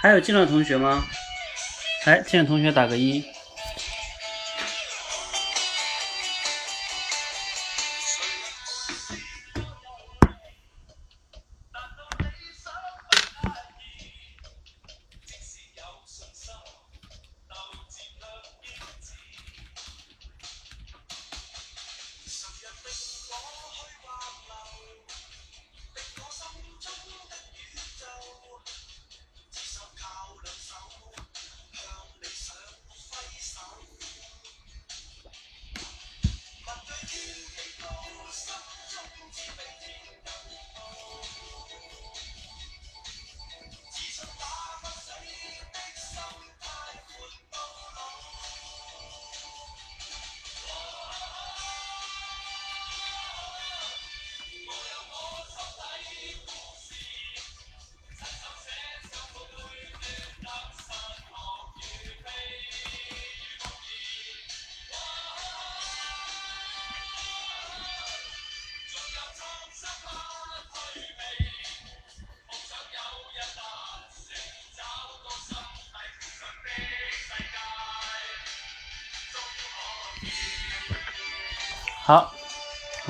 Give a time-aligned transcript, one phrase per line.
[0.00, 1.04] 还有进来的同学吗？
[2.06, 3.22] 来，进来同学打个一。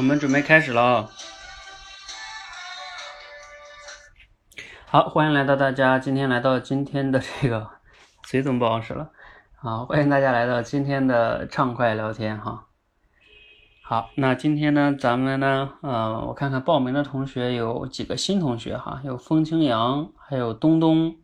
[0.01, 1.11] 我们准备开始了啊！
[4.87, 7.69] 好，欢迎来到大家今天来到今天的这个
[8.23, 9.11] 嘴怎么不好使了？
[9.57, 12.69] 好，欢迎大家来到今天的畅快聊天哈。
[13.83, 21.15] 好，那今天呢，咱们呢，呃，我看看报名的同学有几个新同学哈，有风清扬，还有东东，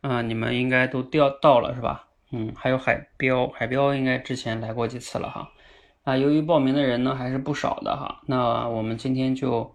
[0.00, 2.08] 嗯，你们应该都调到了是吧？
[2.32, 5.48] 嗯，还有海标，海标应该之前来过几次了哈。
[6.04, 9.74] 啊，由于报名的人呢还是不少的哈，那我们今天就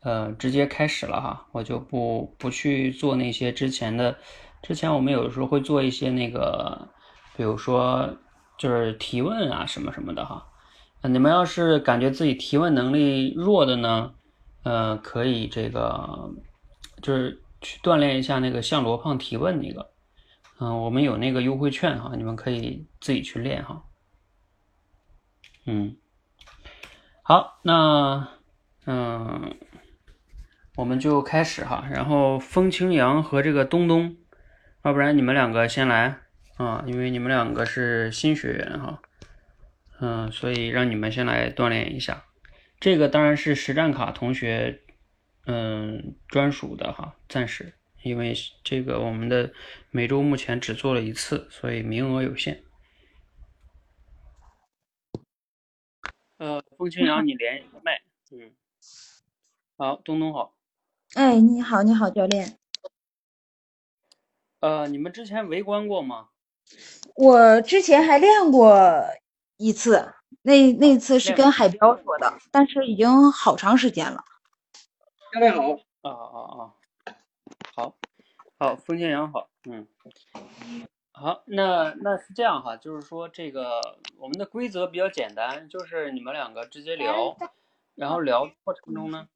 [0.00, 4.16] 呃直接开始了哈，我就不不去做那些之前的，
[4.62, 6.88] 之前我们有时候会做一些那个，
[7.36, 8.08] 比如说
[8.56, 10.46] 就是提问啊什么什么的哈，
[11.02, 14.14] 你们要是感觉自己提问能力弱的呢，
[14.62, 16.30] 呃，可以这个
[17.02, 19.90] 就是去锻炼一下那个向罗胖提问那个，
[20.58, 23.82] 嗯，我们有那个优惠券哈，你们可以自己去练哈。
[25.68, 25.96] 嗯，
[27.22, 28.28] 好，那
[28.86, 29.56] 嗯，
[30.76, 31.88] 我们就开始哈。
[31.90, 34.16] 然后风清扬和这个东东，
[34.84, 36.20] 要不然你们两个先来
[36.56, 39.02] 啊，因为你们两个是新学员哈。
[39.98, 42.24] 嗯，所以让你们先来锻炼一下。
[42.78, 44.82] 这个当然是实战卡同学
[45.46, 47.74] 嗯专属的哈，暂时，
[48.04, 49.52] 因为这个我们的
[49.90, 52.62] 每周目前只做了一次，所以名额有限。
[56.38, 58.00] 呃，风清扬，你连一个麦。
[58.30, 58.52] 嗯，
[59.76, 60.54] 好，东东好。
[61.14, 62.58] 哎，你好，你好，教练。
[64.60, 66.28] 呃，你们之前围观过吗？
[67.14, 69.02] 我之前还练过
[69.56, 70.12] 一次，
[70.42, 74.24] 那那次是跟海彪说的，但是已经好长时间了。
[75.32, 75.72] 教练好。
[76.02, 76.74] 啊啊啊！
[77.74, 77.96] 好，
[78.58, 79.48] 好，风清扬好。
[79.64, 79.86] 嗯。
[81.18, 83.80] 好，那那是这样哈，就是说这个
[84.18, 87.34] 我们的规则比较简单，就是你们两个直接聊，
[87.94, 89.26] 然后聊过程中呢，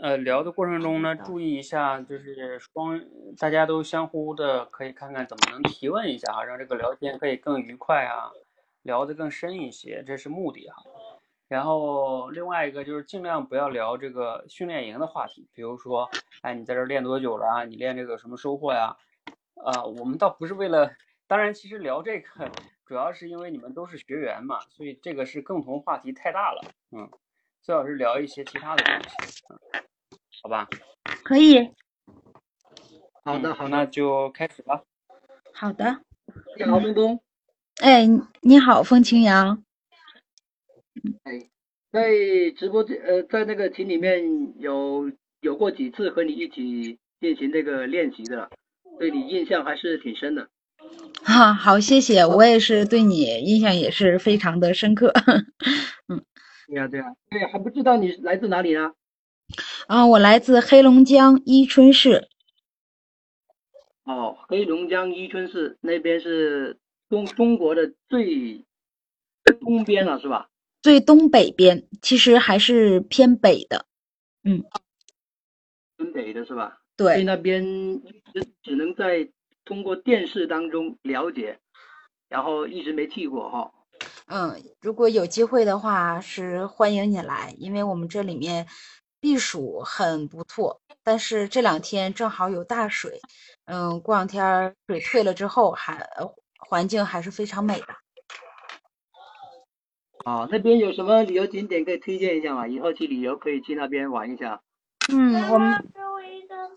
[0.00, 2.98] 呃，聊的过程中呢，注意一下，就是双
[3.38, 8.30] 大家都相互的可以看看怎么能提问一下哈，让这个聊天可以更愉快啊，
[8.80, 10.82] 聊得更深一些，这是目的哈。
[11.48, 16.08] 然后另外一个就是尽量不要聊这个训练营的话题，比如说，
[16.40, 17.64] 哎，你在这练多久了啊？
[17.64, 18.96] 你练这个什么收获呀？
[19.62, 20.90] 啊，我们倒不是为了。
[21.30, 22.50] 当然，其实聊这个
[22.84, 26.60] 主要是因为你们都是学员嘛，所以这个是共同话题太大了，
[26.90, 27.08] 嗯，
[27.62, 29.56] 最好是聊一些其他的东西，嗯，
[30.42, 30.68] 好吧？
[31.22, 31.70] 可以。
[33.22, 34.82] 好的，好，那就开始吧。
[35.54, 36.02] 好的。
[36.56, 37.22] 你好，东东。
[37.80, 38.08] 哎，
[38.40, 39.62] 你好，风清扬。
[41.22, 41.48] 哎，
[41.92, 42.10] 在
[42.56, 45.08] 直播间呃，在那个群里面有
[45.42, 48.50] 有过几次和你一起进行这个练习的，
[48.98, 50.50] 对你印象还是挺深的。
[51.22, 55.12] 哈， 好，谢谢，我也是对你印象也是非常的深刻。
[56.08, 56.24] 嗯，
[56.66, 58.92] 对呀，对呀，对，还不知道你来自哪里呢？
[59.86, 62.28] 啊，我来自黑龙江伊春市。
[64.04, 66.78] 哦，黑龙江伊春市那边是
[67.08, 68.64] 中中国的最
[69.60, 70.48] 东边了，是吧？
[70.82, 73.84] 最东北边，其实还是偏北的。
[74.42, 74.64] 嗯，
[75.96, 76.78] 偏北的是吧？
[76.96, 77.62] 对，那边
[78.32, 79.28] 只只能在。
[79.64, 81.58] 通过电视当中了解，
[82.28, 83.72] 然后一直没去过哈。
[84.26, 88.66] 嗯，如果有机会的话，是欢迎你来，因为我们这里面
[89.20, 90.80] 避暑很不错。
[91.02, 93.20] 但是这两天正好有大水，
[93.64, 96.06] 嗯，过两天水退了之后，还
[96.58, 97.86] 环境还是非常美的。
[100.24, 102.68] 啊，那边有什么旅游景点可以推荐一下吗？
[102.68, 104.62] 以后去旅游可以去那边玩一下。
[105.12, 106.68] 嗯，我们给我一张，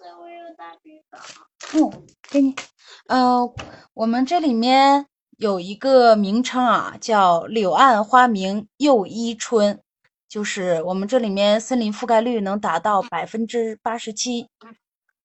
[0.84, 1.20] 给大。
[1.74, 2.56] 嗯，给你。
[3.08, 3.54] 呃，
[3.94, 5.06] 我们这里面
[5.38, 9.80] 有一个名称啊，叫柳暗花明又一春，
[10.28, 14.48] 就是我们这里面森林覆盖率能达到百分之八十七。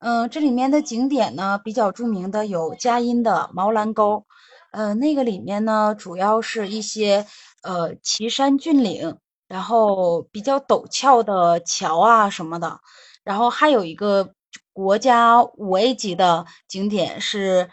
[0.01, 4.27] 嗯，这里面的景点呢，比较著名的有佳音的毛兰沟，
[4.71, 7.27] 呃，那个里面呢，主要是一些
[7.63, 9.17] 呃奇山峻岭，
[9.49, 12.81] 然后比较陡峭的桥啊什么的，
[13.25, 14.35] 然后还有一个
[14.73, 17.71] 国家五 A 级的景点是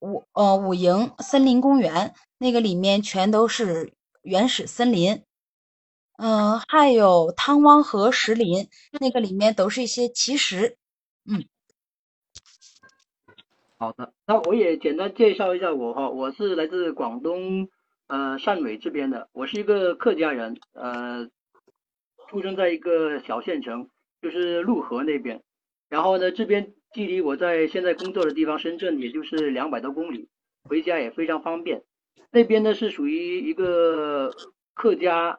[0.00, 3.92] 五呃五营森林公园，那个里面全都是
[4.22, 5.22] 原始森林，
[6.16, 10.76] 嗯，还有汤汪河石林，那个里面都是一些奇石，
[11.30, 11.44] 嗯。
[13.78, 17.68] 好的，那我也简单介绍一下我哈，我是来自广东
[18.08, 21.30] 呃汕尾这边的，我是一个客家人，呃，
[22.28, 23.88] 出生在一个小县城，
[24.20, 25.42] 就是陆河那边，
[25.88, 30.28] 然后呢这边距离我在现在工作的地方深圳也就是两百多公里，
[30.64, 31.84] 回家也非常方便。
[32.30, 34.32] 那边呢是属于一个
[34.74, 35.38] 客家，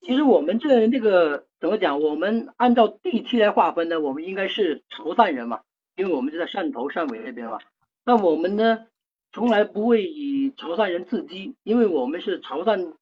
[0.00, 5.60] 其实我们这那个怎么讲，我们按照地区来划分呢，我们应该是潮汕人嘛。
[5.94, 7.58] 因为我们就在汕头、汕尾那边嘛，
[8.02, 8.86] 那我们呢，
[9.32, 12.94] 从来不会以潮汕人自居，因为我们是潮汕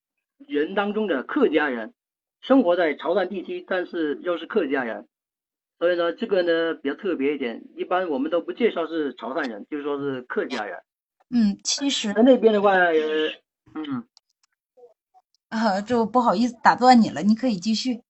[0.46, 1.92] 人当中的客家人，
[2.40, 5.08] 生活在潮汕地区，但是又是客家人，
[5.78, 10.78] 所以呢，这个呢比较特别一点，一般我们都不介绍是潮汕人，就说是客家人。
[11.30, 14.04] 嗯，其实在那边的话，嗯，
[15.48, 18.02] 啊，就不好意思打断你了，你可以继续。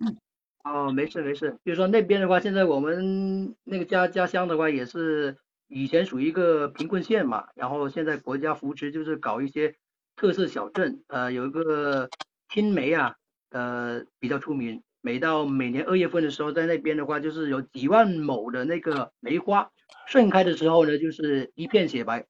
[0.00, 0.16] 嗯。
[0.64, 5.36] 哦，没事没事，就是说那边的话，现在我们那个家家乡的话，也是
[5.68, 9.74] 以前属于一个贫困县嘛，然后现在国家扶持，就是搞一些
[10.16, 12.08] 特色小镇，呃，有一个
[12.48, 13.16] 青梅啊，
[13.50, 19.70] 呃，比较出名，每到每年二月份的时候，在那边的话，就是有几万亩的那个梅花
[20.06, 22.26] 盛开的时候呢，就是一片雪白，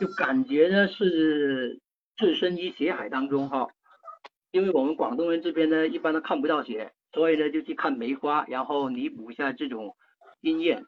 [0.00, 1.80] 就感觉呢是
[2.16, 3.68] 置身于雪海当中哈，
[4.50, 6.92] 因为我们广东人这边呢，一般都看不到雪。
[7.12, 9.96] 所以呢，就去看梅花，然后弥补一下这种
[10.42, 10.84] 经验。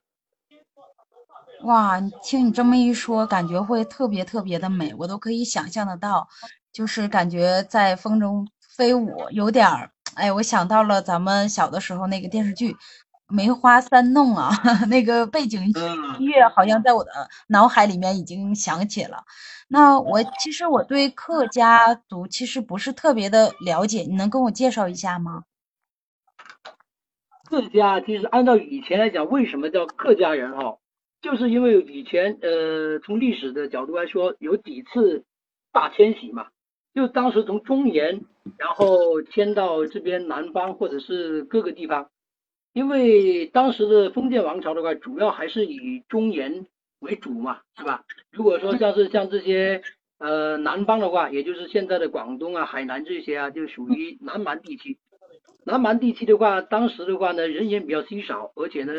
[1.64, 6.28] 哇，听你这么一说，感觉会特别特别的美，我都可以想象得到，
[6.73, 12.73] 就是感觉在风中飞舞，有点儿，哎，我想到了咱们小的时候那个电视剧
[13.28, 14.50] 《梅花三弄》啊，
[14.90, 15.64] 那个背景
[16.19, 17.11] 音乐好像在我的
[17.47, 19.25] 脑海里面已经响起了。
[19.69, 25.45] 那我其实我对客家族其实不是特别的了解，你能跟我介绍一下吗？
[27.45, 30.78] 客家其实按照以前来讲，为什么叫客家人哈？
[31.23, 35.25] 就是因为以前呃，从历史的角度来说，有几次
[35.73, 36.49] 大迁徙嘛，
[36.95, 38.23] 就当时从中原，
[38.59, 42.09] 然后迁到这边南方或者是各个地方。
[42.75, 46.67] 因为当时的封建王朝的话，主要还是以中原
[47.00, 48.05] 为主嘛，是吧？
[48.33, 49.83] 如果说像是像这些
[50.19, 54.99] 呃南方的话，也就是现在的广东啊、海南这些啊，就属于南蛮地区。
[55.64, 58.95] 南蛮地区的话，当时的话呢，人员比较稀少，而且呢，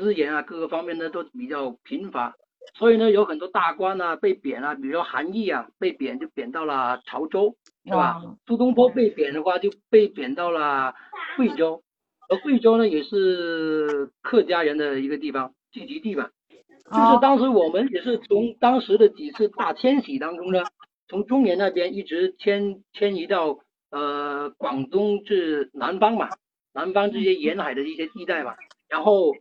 [0.00, 2.34] 资源啊各个方面呢都比较贫乏，
[2.74, 7.54] 所以呢，有很多大官啊被贬啊，比如说韩愈啊被贬就贬到了潮州，
[7.84, 8.20] 是吧？
[8.46, 10.94] 苏东坡被贬的话就被贬到了
[11.36, 11.82] 贵州，
[12.28, 20.64] 而贵州呢也是客家人的一个地方聚集地嘛，就是当时我们也是从当时的几次大迁徙当中呢，
[21.08, 23.60] 从中原那边一直迁迁移到。
[23.92, 26.28] 呃，广东至南方嘛，
[26.72, 28.54] 南方这些沿海的一些地带嘛，
[28.88, 29.32] 然后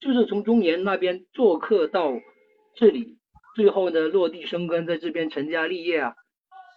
[0.00, 2.12] 就是从中原那边做客到
[2.74, 3.18] 这里，
[3.56, 6.14] 最后呢落地生根，在这边成家立业啊，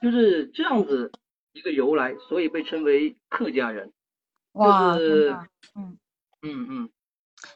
[0.01, 1.11] 就是这样子
[1.53, 3.91] 一个由来，所以被称为客家人。
[4.53, 5.97] 哇，嗯
[6.41, 6.89] 嗯嗯。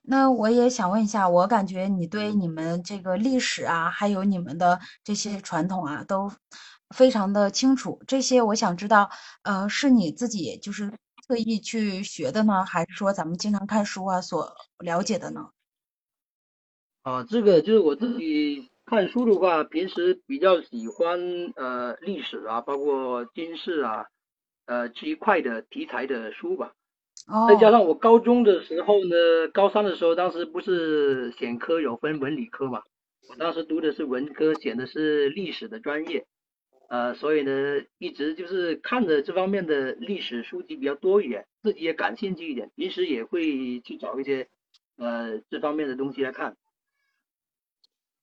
[0.03, 6.32] 那我也想问一下，我感觉你对你们这个历史啊，还有你们的这些传统啊，都。
[6.94, 9.10] 非常的清楚，这些我想知道，
[9.44, 10.91] 呃，是你自己就是
[11.28, 15.50] 特意去学的呢，还是说咱们经常看书啊所了解的呢？
[17.04, 21.20] 啊，这个就是我自己看书的话，平时比较喜欢
[21.56, 24.06] 呃历史啊，包括军事啊，
[24.66, 26.74] 呃这一块的题材的书吧。
[27.28, 27.48] 哦。
[27.50, 29.16] 再加上我高中的时候呢，
[29.54, 32.84] 高三的时候，当时不是选科有分文理科嘛，
[33.30, 36.28] 我当时读的是文科，选的是历史的专业。
[36.92, 37.52] 呃，所以呢，
[38.00, 44.50] 一直就是看着这方面的历史书籍比较多一点，自己也感兴趣一点，平时也会去找一些
[44.98, 46.58] 呃这方面的东西来看。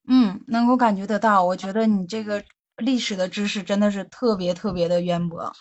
[0.07, 2.43] 嗯，能够感觉得到，我觉得你这个
[2.77, 5.51] 历史的知识真的是特别特别的渊博，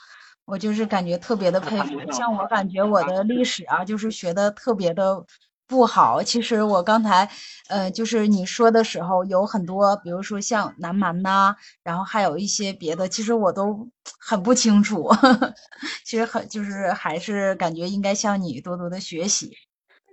[0.45, 2.13] 我就是感觉特别的佩服。
[2.13, 5.25] 像我感觉我的历史啊，就是学的特别的
[5.69, 6.23] 不好。
[6.23, 7.29] 其实我刚才，
[7.69, 13.87] 呃，就是你说的时候有很多，比如说像南蛮呐，然后还有一些别的，其实我都
[14.19, 15.11] 很不清楚。
[16.05, 19.53] 其实很就是还是感觉应该向你多多的学习，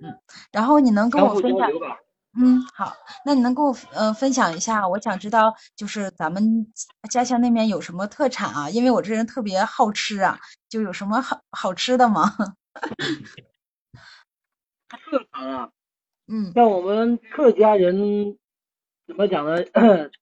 [0.03, 0.13] 嗯，
[0.51, 1.69] 然后你能跟我分享。
[2.37, 2.93] 嗯，好，
[3.25, 4.85] 那你能跟我呃分享一下？
[4.89, 6.67] 我想知道，就是咱们
[7.09, 8.69] 家乡那边有什么特产啊？
[8.69, 12.35] 因为我这人特别好吃啊，就有什么好好吃的吗？
[14.89, 15.71] 特产啊，
[16.27, 18.37] 嗯像我们客家人
[19.07, 19.63] 怎么讲呢？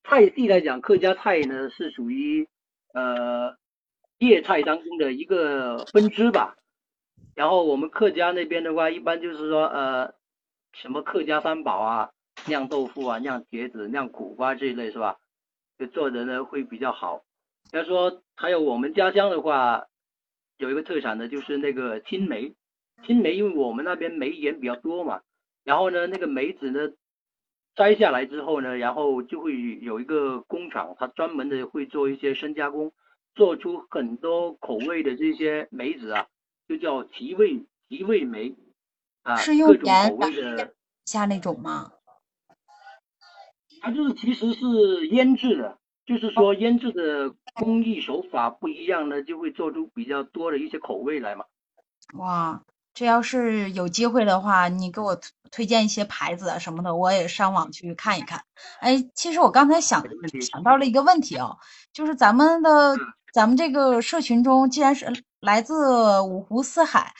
[0.04, 2.48] 菜系来讲，客家菜呢是属于
[2.94, 3.56] 呃
[4.20, 6.56] 粤菜当中的一个分支吧。
[7.36, 10.14] 然后我们客家那边的话，一般就是说呃
[10.74, 12.12] 什么客家三宝啊，
[12.48, 15.18] 酿豆腐啊、酿茄子、酿苦瓜这一类是吧？
[15.78, 17.24] 就做的呢会比较好。
[17.72, 19.88] 要说还有我们家乡的话，
[20.58, 22.54] 有一个特产呢就是那个青梅。
[23.06, 25.22] 青梅因为我们那边梅园比较多嘛，
[25.64, 26.92] 然后呢，那个梅子呢
[27.76, 32.94] 摘下来之后呢，然后就会有一个工厂，它专门的会做一些深加工，
[33.36, 36.28] 做出很多口味的这些梅子啊，
[36.68, 38.56] 就叫提味提味梅
[39.24, 40.74] 啊，是用盐味的，
[41.06, 41.92] 下那种吗？
[43.82, 51.44] 它就是其实是腌制的，就是说腌制的工艺手法不一样呢，就会做出比较多的一些口味来嘛。
[52.14, 58.44] 哇，这要是有机会的话，你给我推推荐一些牌子啊什么的，我也上网去看一看。
[58.80, 60.04] 哎，其实我刚才想
[60.42, 61.58] 想到了一个问题哦，
[61.94, 63.00] 就是咱们的嗯
[63.34, 67.14] 咱们这个社群中，既然是来自五湖四海，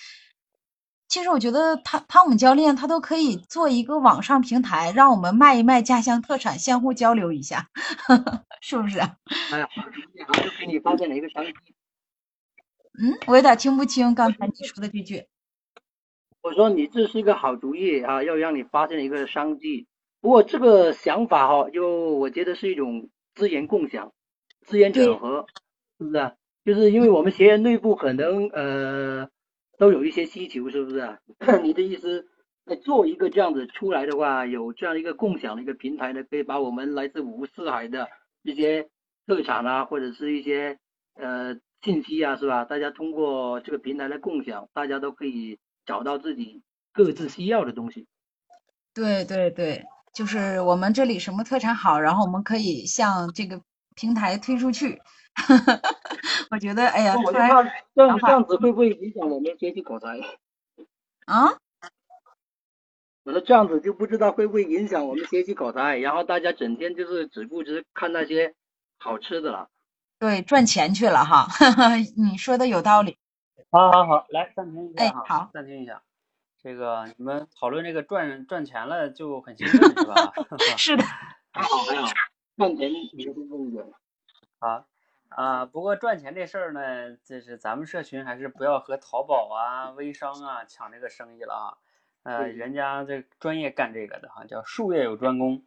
[1.08, 7.70] 其实我觉得汤汤姆教练他都可以做一个网上平台，让我们卖一卖家乡特产，相互交流一下，
[8.62, 9.16] 是不是啊？
[9.52, 11.52] 哎呀，好主意啊，就给你发现了一个商机。
[13.00, 15.28] 嗯，我有点听不清刚才你说的这句。
[16.44, 19.88] 我说你这是一个好主意啊，要让你发现一个商机。
[20.20, 24.12] 不过这个想法哈、就我觉得是一种资源共享、
[24.62, 25.46] 资源整合，
[25.98, 26.34] 是不是啊？
[26.66, 29.30] 就是因为我们学院内部可能呃
[29.78, 31.20] 都有一些需求，是不是啊？
[31.64, 32.28] 你的意思，
[32.66, 38.10] 呃做一个这样子出来的话，有这样一个共享的一个平台呢，可以把我们来自五湖四海的
[38.44, 38.90] 一些
[39.26, 40.78] 特产啊，或者是一些
[41.16, 42.66] 呃信息啊，是吧？
[42.66, 46.62] 大家通过这个平台来共享，大家都可以找到自己
[46.92, 48.08] 各自需要的东西。
[48.94, 53.62] 对对对，就是我们这里什么特产好，然后我们可以向这个
[53.96, 55.02] 平台推出去。
[56.52, 57.64] 我觉得，哎呀，我就怕
[57.96, 60.20] 这样这样子会不会影响我们学习口才？
[61.26, 61.58] 啊，
[63.24, 68.54] 我说这样子就不知道会不会影响我们学习口才，然后大家整天就是只顾着看那些
[69.00, 69.70] 好吃的了。
[70.20, 71.48] 对，赚钱去了哈。
[72.16, 73.18] 你说的有道理。
[73.74, 76.04] 好好好，来暂停一哎下哈，好暂停一下。
[76.62, 80.32] 这个你们讨论这个赚赚钱了就很兴奋是吧？
[80.78, 81.04] 是的，
[81.52, 82.08] 还好还好，
[82.56, 83.84] 赚钱比较重一点。
[84.60, 84.86] 啊
[85.30, 91.68] 啊，不过赚钱这事儿呢，就是咱们社群还是不要和淘宝啊、微商啊抢这个生意了啊。
[92.22, 95.64] 呃，人家这专业干这个的哈，叫术业有专攻。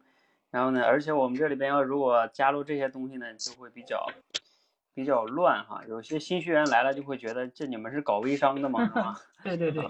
[0.49, 4.07] 然后呢，而且我们这里边要如果加入这些东西呢，就会比较
[4.97, 5.83] 比较乱哈。
[5.87, 8.83] 有些新学员来了就会觉得这你们是搞微商的吗？
[8.83, 9.15] 是吧？
[9.45, 9.83] 对对对，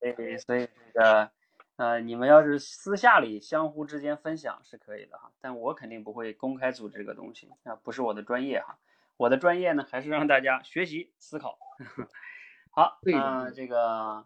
[0.00, 1.30] 所以所以这个
[1.76, 8.78] 呃，你们要是私下里相互之间分享是可以的哈，但我肯定不会公开组织这个东西，啊，不是我的专业哈。
[9.18, 11.58] 我的专业呢，还是让大家学习思考。
[12.72, 14.24] 好，嗯呃，这个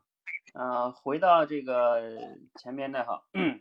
[0.55, 2.01] 呃，回到这个
[2.55, 3.61] 前面的哈，嗯、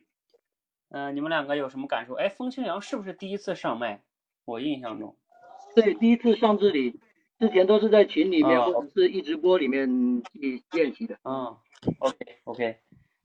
[0.89, 2.13] 呃，你们两个有什么感受？
[2.13, 4.03] 哎，风清扬是不是第一次上麦？
[4.45, 5.17] 我印象中，
[5.75, 6.99] 对，第一次上这里，
[7.39, 11.17] 之前都是在群里面哦或者是一直播里面去练习的。
[11.23, 11.57] 嗯
[11.99, 12.77] ，OK OK，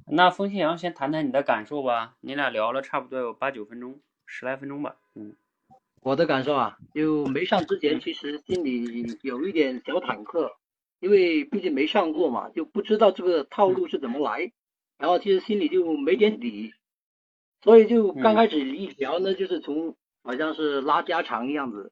[0.06, 2.16] 那风清扬先谈谈你的感受吧。
[2.20, 4.96] 你俩聊了差不多有八九分钟，十来分钟吧。
[5.14, 5.34] 嗯
[6.00, 10.52] 我的感受啊，就没上之前，其实心里有一点小忐忑，
[11.00, 14.52] 因为毕竟没上过嘛，就不知道这个套路是怎么来，
[14.96, 16.72] 然后其实心里就没点底，
[17.62, 21.90] 所以就刚开始一聊呢，就是从好像是拉家常一样子，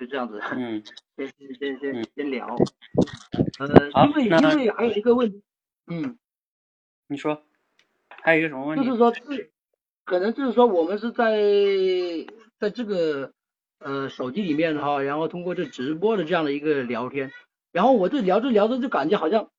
[0.00, 0.82] 就这样子，嗯。
[1.16, 1.28] 先
[1.58, 2.56] 先先先聊，
[3.58, 5.42] 呃，因为因为还有一个问题，
[5.86, 6.16] 嗯，
[7.08, 7.42] 你说
[8.08, 8.86] 还有一个什么问题？
[8.86, 9.52] 就是说是
[10.06, 11.36] 可能就是说我们是在
[12.58, 13.34] 在这个
[13.80, 17.30] 呃手机里面哈，然后通过这直播的这样的一个聊天，
[17.70, 19.50] 然后我这聊着聊着就感觉好像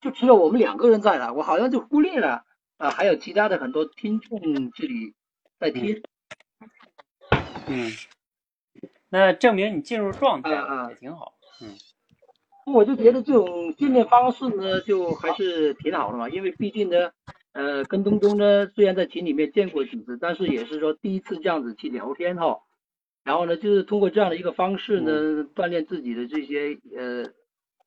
[0.00, 2.44] 就只有我们两个人在了，我好像就忽略了
[2.78, 5.14] 啊、还有其他的很多听众这里
[5.60, 6.02] 在听。
[7.68, 7.92] 嗯，
[9.10, 10.50] 那证明你进入状态
[10.90, 11.34] 也挺好。
[11.60, 11.74] 嗯
[12.70, 17.10] 我就觉得这种训练方式呢，就还是挺好的嘛，因为毕竟呢，
[17.52, 22.60] 呃，跟东东呢虽然在群里面见过几次，但是也是说第一次这样子去聊天哈。
[23.24, 27.32] 然后呢，就是通过这样的一个方式呢，锻炼自己的这些呃，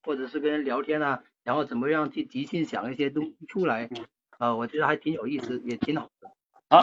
[0.02, 4.06] 或者是跟人聊天啊，然后怎么样去即兴想一些东西出来嗯，
[4.40, 6.32] 啊、我觉得还挺有意思，也挺好的。
[6.70, 6.82] 好，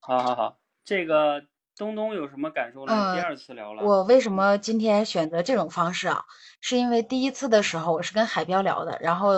[0.00, 1.42] 好好好，这个
[1.76, 2.92] 东东有什么感受呢？
[2.92, 3.82] 呃第二次聊了。
[3.82, 6.24] 我为什么今天选择这种方式啊？
[6.60, 9.32] 是因为第一次的时候我是跟海彪聊的，然后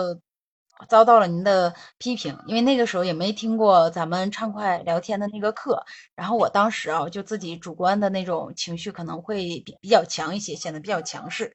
[0.89, 11.53] 遭到了您的批评，因为那个时候也没听过咱们畅快聊天的那个课，然后我当时啊就自己主观的那种情绪可能会比比较强一些，显得比较强势。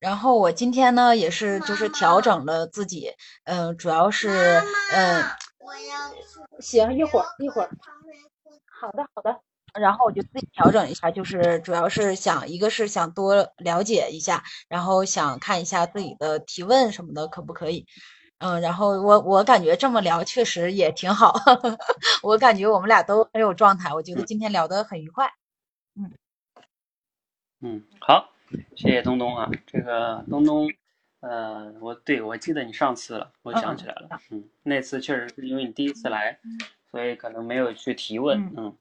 [0.00, 3.12] 然后我今天呢也是就是调整了自己，
[3.44, 4.28] 嗯、主要是
[4.92, 5.24] 嗯、
[5.58, 6.38] 我要去。
[6.60, 7.70] 行一会儿一会儿，
[8.80, 9.40] 好的好的。
[9.80, 17.86] 然后我就自己调整一下，就是主要是想，一个是想多了解一下，然后想看一下自己的提问什么的可不可以。
[18.38, 21.34] 嗯，然后我我感觉这么聊确实也挺好，
[22.22, 25.28] 我感觉我们俩都很有状态，我觉得今天聊得很愉快。
[25.96, 26.12] 嗯
[27.60, 28.30] 嗯，好，
[28.76, 29.50] 谢谢东东啊。
[29.66, 30.70] 这个东东，
[31.18, 34.08] 呃，我对我记得你上次了，我想起来了。
[34.30, 36.38] 嗯，那次确实是因为你第一次来，
[36.92, 38.38] 所以可能没有去提问。
[38.38, 38.76] 嗯嗯，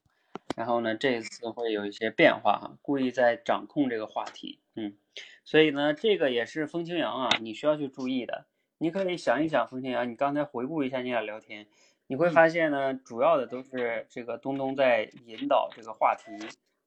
[0.56, 4.60] 然后呢，这一次会有一些变化哈，故意在掌控这个话题。
[4.76, 4.98] 嗯，
[5.44, 8.46] 所以呢，这个也是风清扬啊，你需要去注意的。
[8.78, 11.68] 你可以想一想，风清扬，你刚才回顾一下你俩聊天，
[12.08, 16.32] 你会发现呢，主要的都是这个东东在引导这个话题，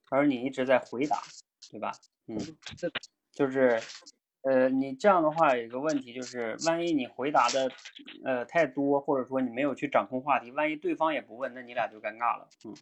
[0.08, 1.22] 而你一直在回答。
[1.70, 1.92] 对吧？
[2.26, 2.36] 嗯，
[2.76, 2.90] 这
[3.30, 3.78] 就是，
[4.42, 7.70] 呃，你这样的话有一个问题就是，万一你回答的
[8.24, 12.48] 呃太多，或者说你没有去掌控话题，万一对方也不问，那你俩就尴尬了。
[12.64, 12.74] 嗯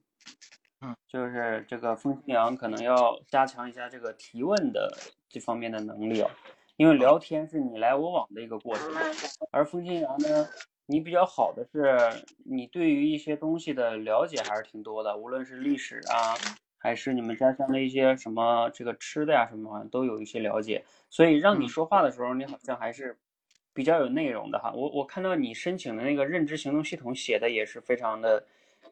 [0.81, 4.91] 嗯，就是这个风清扬可能要加强一下这个提问的
[5.29, 6.31] 这方面的能力哦，
[6.77, 8.93] 因为聊天是你来我往的一个过程，
[9.51, 10.49] 而风清扬呢，
[10.87, 11.99] 你比较好的是
[12.45, 16.35] 你对于一些东西的了解还是挺多的，无论是历史啊。
[16.81, 23.19] 还是你们家乡的一些什么这个吃的呀什么，好像都有一些了解，所以让你说话的时候，你好像还是
[23.75, 24.73] 比较有内容的哈。
[24.73, 28.47] 我我看到你申请的那个认知行动系统写的也是非常的，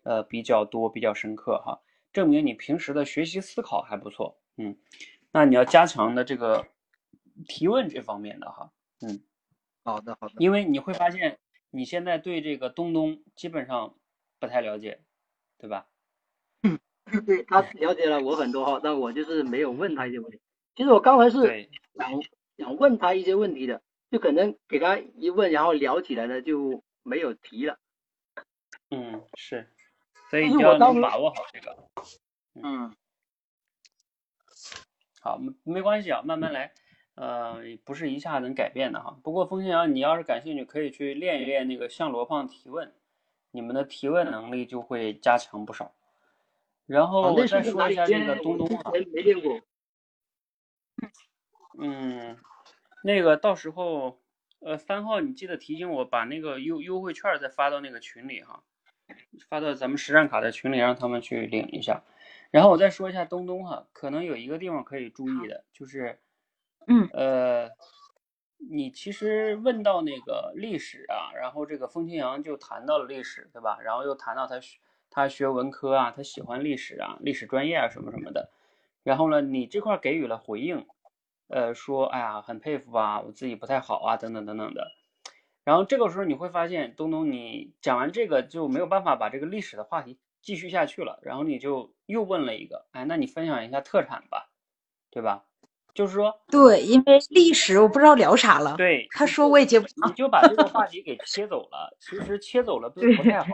[0.07, 4.77] 呃比较多，比较深刻哈，证明你平时的学习思考还不错，嗯，
[5.33, 6.69] 那你要加强的这个
[7.49, 9.21] 提问这方面的哈，嗯，
[9.85, 10.35] 好的，好的。
[10.39, 11.39] 因为你会发现
[11.71, 13.97] 你现在对这个东东基本上
[14.39, 15.01] 不太了解，
[15.59, 15.89] 对吧？
[17.27, 20.41] 对他了解了我很多哈，但我就是没有问他一些问题。
[20.77, 22.11] 其实我刚才是对，想
[22.59, 27.79] 想问他一些问题的，就可能给他一问，然后聊起来呢就没有提了。
[28.91, 29.69] 嗯，是，
[30.31, 31.77] 所以你要能把握好这个。
[32.55, 32.95] 嗯，
[35.21, 36.73] 好，没没关系啊，慢慢来，
[37.15, 39.19] 呃，不是一下能改变的哈。
[39.23, 42.95] 不过风清扬，你要是感兴趣，可以去练一练那个向罗胖提问，
[43.51, 45.95] 你们的提问能力就会加强不少。
[46.87, 48.27] 然后哦，我再说一下那？
[48.27, 49.61] 个东东啊，我之前没练过。
[51.79, 52.39] 嗯，
[53.03, 54.23] 那个到时候，
[54.61, 58.63] 呃，三号你记得提醒我把那个优优惠券再发到那个群里哈，
[59.49, 62.03] 发到咱们实战卡的群里，让他们去领一下。
[62.51, 66.19] 然后我再说一下东东哈，可能有一个地方可以注意的，就是，
[66.87, 67.69] 嗯，呃，
[68.71, 73.79] 你其实问到那个历史啊，然后这个风清扬就谈到了历史，对吧？
[73.83, 74.79] 然后又谈到他学
[75.11, 78.51] 他学文科啊，他喜欢历史啊，历史专业啊什么什么的。
[79.03, 80.87] 然后呢，你这块给予了回应，
[81.49, 84.93] 呃，说哎呀很佩服啊，我自己不太好啊，等等等等的。
[85.67, 94.49] 然后这个时候你会发现，东东你讲完这个就没有办法把这个历史的话题继续下去了，然后你就又问了一个，哎，那你分享一下特产吧，
[95.11, 95.45] 对吧？
[95.93, 100.13] 就是说，对，因为历史我不知道聊啥了，对，他说我也接不你。
[100.13, 103.49] 就把这个话 题给切走了，其实切走了并不太好，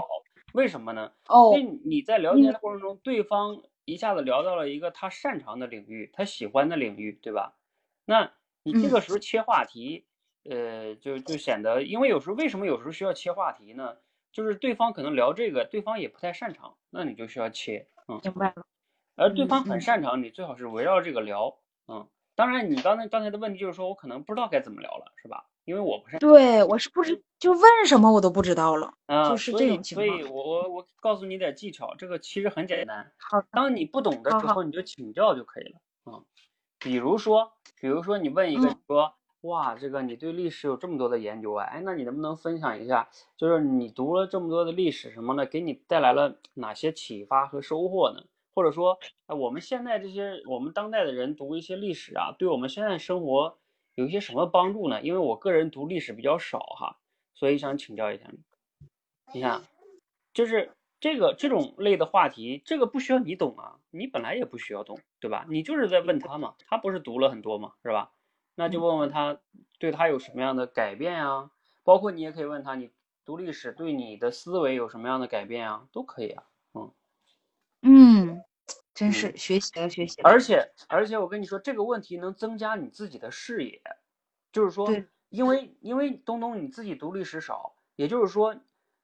[0.52, 1.10] 为什么呢？
[1.28, 7.54] 哦因为你在聊天的过程中，对方一下子聊到了一个他擅长的领域，他喜欢的领域，对吧？
[8.04, 8.32] 那
[8.64, 10.04] 你这个时候切话题，
[10.44, 13.96] 呃，就就显得，因为有时候为什么有时候需要切话题呢？
[14.32, 18.18] 就是对方可能聊这个，对方也不太擅长，那你就需要切，嗯。
[18.22, 18.64] 明白了，
[19.16, 22.08] 而对方很擅长，你最好是围绕这个聊，嗯。
[22.34, 25.44] 当然，你刚才刚才的问题就是说我可能不知道该怎么聊了，是吧？
[25.64, 28.94] 因为我不是对，我是不知就问什么我都不知道了。
[29.06, 33.12] 啊，就是这种情况所以我我我告诉你点技巧，这个其实很简单。
[33.18, 36.24] 好，当你不懂的时候，你就请教就可以了嗯。
[36.78, 48.24] 比如说，比如说你问一个嗯说，哇，这个你对历史有这么多的研究啊，哎，那你能不能分享一下，就是你读了这么多的历史什么的，给你带来了哪些启发和收获呢？
[48.54, 53.58] 或者说，哎，我们现在这些我们当代的人读一些历史啊，对我们现在生活
[53.94, 55.02] 有一些什么帮助呢？
[55.02, 56.98] 因为我个人读历史比较少哈，
[57.34, 58.38] 所以想请教一下你。
[59.34, 59.62] 你看，
[60.32, 65.46] 就是这个这种类的话题，这个不需要你懂啊，你本来也不需要懂，对吧？
[65.48, 68.12] 你就是在问他嘛，他不是读了很多嘛，是吧？
[68.54, 69.38] 那就问问他
[69.78, 71.50] 对他有什么样的改变啊？
[71.84, 72.90] 包括你也可以问他，你
[73.24, 75.88] 读历史对你的思维有什么样的改变啊？
[75.92, 76.44] 都可以啊。
[76.74, 76.92] 嗯
[77.82, 78.44] 嗯，
[78.94, 80.30] 真嗯是学习了学习了。
[80.30, 83.82] 而且而且我跟你说，这个问题能增加你自己的视野，
[84.52, 84.86] 就是说，
[85.30, 88.54] 因为因为东东你自己读历史少，也就是说，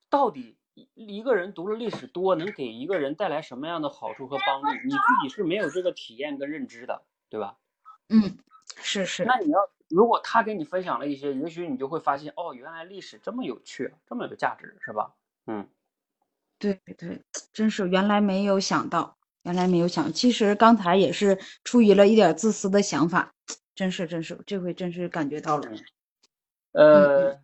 [0.09, 7.57] 到底一一个人读了历史多，能给一个人带来什么样的好处和帮助，你自己是没有这个体验跟认知的，对吧？
[8.11, 8.39] 嗯，
[8.83, 15.13] 是是，那你要如果他给你分享了一些，也许你就会发现，哦，原来历史这么有趣，这么有价值，是吧？
[15.47, 15.69] 嗯
[16.59, 23.33] 对对，真是原来没有想到，原来没有想，其实刚才也是出于了一点自私的想法，
[23.77, 25.71] 真是真是，这回真是感觉到了。
[26.73, 27.39] 呃，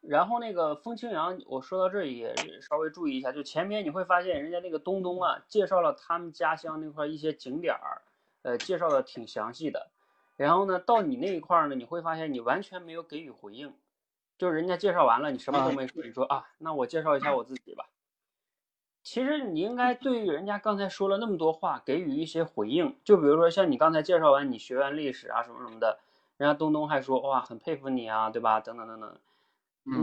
[0.00, 8.02] 然后那个风清扬，我说到这儿也稍微注意一下，就前面你会发现人家那个东东啊，介绍了他们家乡那块儿一些景点儿，
[8.42, 9.90] 呃，介绍的挺详细的。
[10.40, 13.74] 然后呢，到你那一块儿呢，你会发现你完全没有给予回应，
[14.38, 17.90] 就是人家介绍完了，你什么都没说，你说啊，那我介绍一下我自己吧。
[19.02, 25.98] 其实你应该对于人家刚才说了那么多话给予一些回应，就比如说像你刚才介绍完你学完历史啊什么什么的，
[26.38, 28.60] 人家东东还说哇很佩服你啊，对吧？
[28.60, 29.14] 等等等等。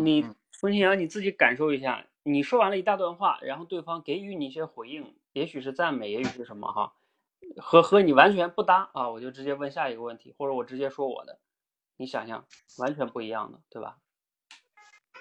[0.04, 0.22] 你
[0.52, 6.94] 冯新阳你自己感受一下，你说完了一大段话，然后对方给予你一些回应，也许是赞美，也许是什么哈，
[7.58, 11.40] 和和你完全不搭啊，我就直接问下一个问题，或者我直接说我的，
[11.98, 12.46] 你想想，
[12.78, 13.98] 完全不一样的，对吧？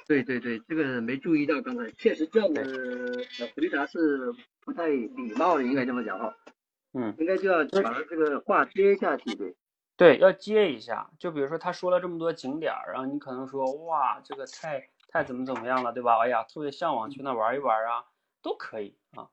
[0.07, 6.37] 对对对，这个没注意到，刚才确实这样的呃回答是不太礼貌的，应该这么讲哈，
[6.93, 7.15] 嗯。
[7.19, 9.57] 应该就要把这个话接下去，对。
[9.97, 11.11] 对，要接一下。
[11.19, 16.19] 就比如说他说了这么多景点儿，然后你可能说哇，这个太太怎么怎么样了，对吧？
[16.21, 18.05] 哎呀，特别向往去那玩一玩啊，
[18.43, 19.31] 都可以啊。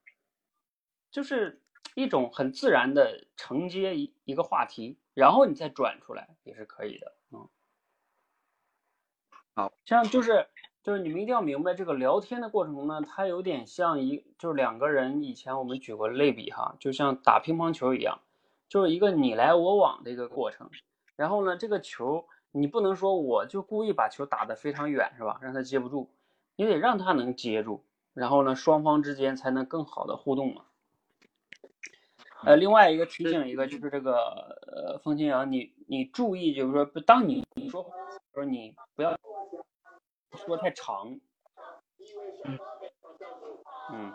[1.12, 1.62] 就是
[1.96, 7.16] 一种很自然的承接一一个话题，然后你再转出来也是可以的。
[7.32, 7.48] 嗯，
[9.56, 10.48] 好，像就是
[10.82, 18.20] 就是你们一定要明白，这个聊天的过程中呢，它有点像一就是两个人以前我们举过类比哈，就像打乒乓球一样。
[18.70, 20.72] 就是一个你来我往的一个过程，
[21.16, 25.38] 然后呢，这个球你不能说我就故意把球打得非常远，是吧？
[25.44, 26.10] 让他接不住，
[26.56, 30.64] 你得让他能接住，然后呢，双方之间才能更好的互动嘛。
[32.46, 33.78] 呃，另外一个提醒一个就。
[33.78, 34.16] 是这个
[34.66, 39.14] 呃，风清扬，你你注意，就是说，当你你说话的时候，你不要
[40.32, 41.20] 说太长，
[43.92, 44.14] 嗯，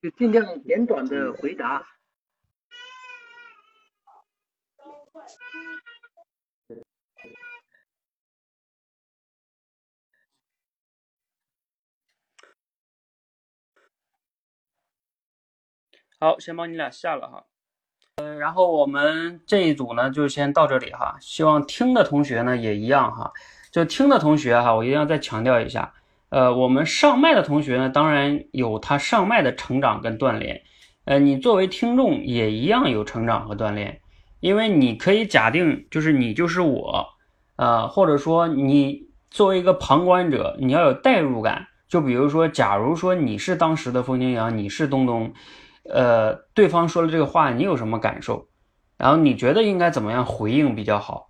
[0.00, 1.86] 就尽量简短的回答。
[16.22, 17.44] 好，先帮你俩下了哈。
[18.16, 21.16] 呃，然后我们这一组呢就先到这里哈。
[21.18, 23.32] 希望听的同学呢也一样哈。
[23.70, 25.94] 就听的同学哈，我一定要再强调一下。
[26.28, 30.60] 呃，我们上麦的同学呢，当然有他上麦的成长跟锻炼。
[31.06, 34.02] 呃，你作为听众也一样有成长和锻炼，
[34.40, 37.06] 因为你可以假定就是你就是我，
[37.56, 41.66] 呃，或者说你作为一个旁观者，你要有代入感。
[41.88, 45.32] 就比如说，假如说你是当时的风清扬，你是东东。
[45.84, 48.48] 呃，对方说了这个话，你有什么感受？
[48.98, 51.28] 然后你觉得应该怎么样回应比较好？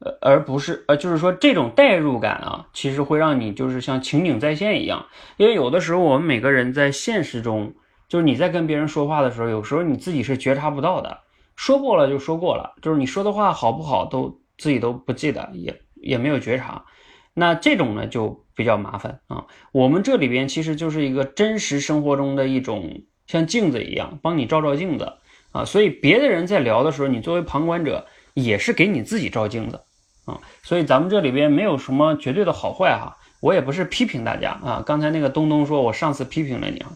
[0.00, 5.06] 呃，而不是呃，就是说这种代入感啊，其实会让你就是像情景再现一样。
[5.36, 7.72] 因为有的时候我们每个人在现实中，
[8.08, 11.20] 就是你在跟别人说话的时候，有时候你自己是觉察不到的。
[11.54, 16.84] 说过了就说过了，就是你说的话好不好都自己都不记得，也也没有觉察。
[17.32, 19.46] 那这种呢就比较麻烦啊。
[19.72, 23.04] 我们这里边其实就是一个真实生活中的一种。
[23.26, 25.14] 像镜子一样帮你照照镜子
[25.52, 29.80] 啊，所以别的人在聊的时候，你作为旁观者也是给你自己照镜子
[30.24, 30.40] 啊。
[30.62, 34.82] 所以咱们这里边没有什么绝对的好坏哈，我也不是批评大家啊。
[34.84, 36.92] 刚才那个东东说我上次批评了你啊，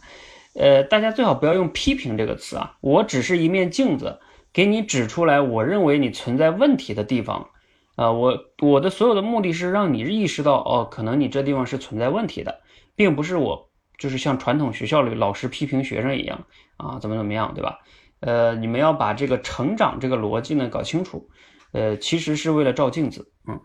[0.54, 4.18] 呃，大家最好不要用批评这个词啊，我只是一面镜子，
[4.52, 7.48] 给你指出来我认为你存在问题的地方，
[7.94, 12.60] 啊，我我的所有的目的是让你意识到，哦，可能你这地方是存在问题的，
[12.96, 13.67] 并不是我
[13.98, 17.80] 就是像传统学校里老师批评学生一样啊，怎么怎么样，对吧？
[18.20, 21.28] 呃，你们要把这个成长这个逻辑呢搞清楚，
[21.72, 23.60] 呃，其实是为了照镜子，嗯。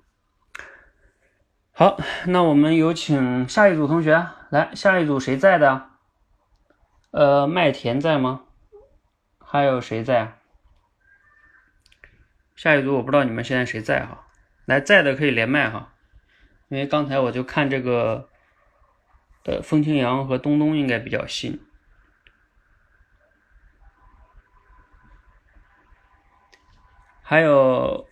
[1.72, 5.90] 好，那我们有请下一组同学来，下一组谁在的？
[7.12, 8.42] 呃，麦田在吗？
[9.40, 10.40] 还有谁在？
[12.56, 14.28] 下一组我不知道你们现在谁在哈，
[14.66, 15.94] 来在的可以连麦哈，
[16.70, 18.30] 因为刚才我就看这个，
[19.46, 21.60] 呃，风清扬和东东应该比较新。
[27.22, 28.08] 还有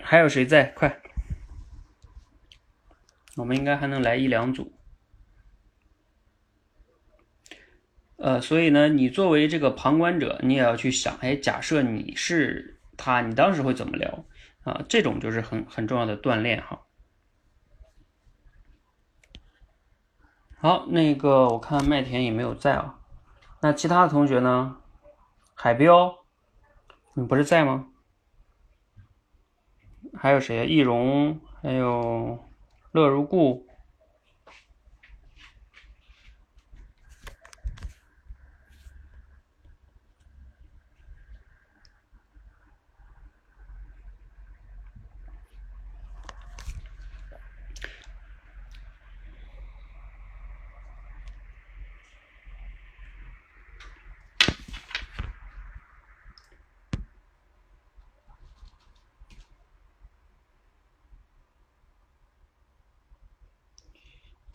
[0.00, 0.64] 还有谁在？
[0.64, 1.00] 快！
[3.36, 4.72] 我们应该还能来一两组。
[8.16, 14.24] 呃，所以呢，你作为这个旁观者，你也要去想，哎，假设你是他，你当时会怎么聊
[14.62, 14.84] 啊？
[14.88, 16.80] 这种就是很很重要的锻炼哈。
[20.62, 23.00] 好，那个我看麦田也没有在啊，
[23.62, 24.76] 那其他的同学呢？
[25.54, 26.14] 海彪，
[27.14, 27.88] 你不是在吗？
[30.14, 30.68] 还有谁？
[30.68, 32.38] 易容，还有
[32.92, 33.66] 乐如故。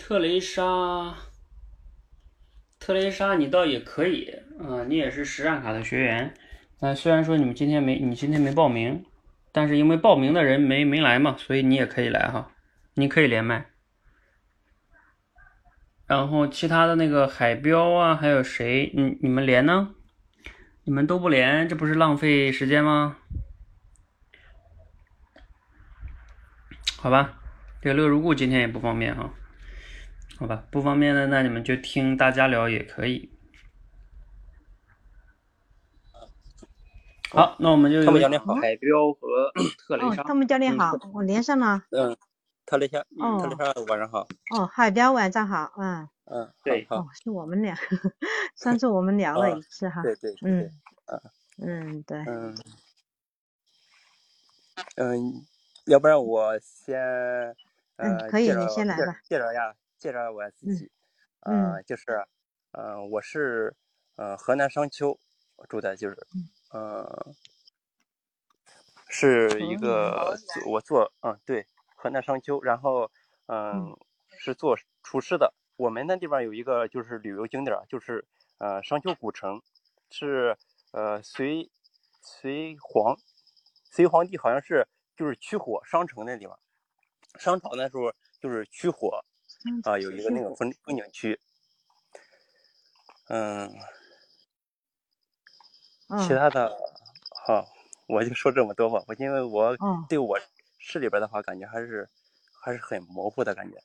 [0.07, 1.17] 特蕾莎，
[2.79, 6.33] 特蕾莎，你倒也可以，啊，你也是实战卡的学员，
[6.79, 9.03] 啊，虽然说你们今天没，你今天没报名，
[9.51, 12.53] 但是因为报名的人没没来嘛，所以你也可以来哈，
[12.93, 13.65] 你可以连麦。
[16.05, 18.89] 然后其他的那个海标啊，还有谁？
[18.95, 19.93] 你你们连呢？
[20.85, 23.17] 你们都不连，这不是浪费时间吗？
[26.95, 27.41] 好吧，
[27.81, 29.33] 这个乐如故今天也不方便哈。
[30.39, 33.31] 好吧，不方便的那你们就听大家聊也可以。
[37.29, 40.21] 好，那我们就他们教练好，海彪和 特雷莎。
[40.21, 41.83] 哦，他们教练好，我连上了。
[41.91, 42.15] 嗯，
[42.65, 44.27] 特雷莎，哦特雷莎晚上好。
[44.55, 47.75] 哦，海彪晚上好，嗯，嗯，对好，哦，是我们俩，
[48.55, 50.01] 上次我们聊了一次哈。
[50.03, 50.71] 对对嗯，
[51.57, 52.55] 嗯，对，嗯
[54.95, 55.45] 嗯，
[55.85, 56.97] 要不然我先
[57.97, 60.91] 呃嗯可以介绍介你先来吧介绍一下介绍我自己，
[61.41, 62.25] 嗯呃，就是
[62.71, 63.75] 呃我是
[64.15, 65.19] 呃河南商丘
[65.67, 66.15] 住的，就是
[66.71, 67.33] 呃
[69.09, 73.11] 是一个做我做嗯对河南商丘，然后
[73.47, 73.97] 嗯
[74.37, 75.53] 是做厨师的。
[75.77, 78.25] 我们那地方有一个就是旅游景点，就是
[78.57, 79.61] 呃商丘古城，
[80.09, 80.57] 是
[80.91, 81.69] 呃隋
[82.21, 83.15] 隋皇
[83.91, 86.59] 隋皇帝好像是就是驱火商城那地方，
[87.39, 89.23] 商朝那时候就是驱火
[89.83, 91.39] 啊、有一个那个风风景区。
[93.29, 93.69] 嗯，
[96.17, 96.71] 其嗯，他的
[97.45, 97.67] 好，
[98.07, 99.03] 我就说这么多吧。
[99.07, 100.39] 我因为我哦对我
[100.79, 102.09] 市里边的话，感觉还是
[102.63, 103.77] 还是很模糊的感觉。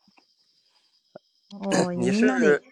[1.51, 2.63] 哦，你是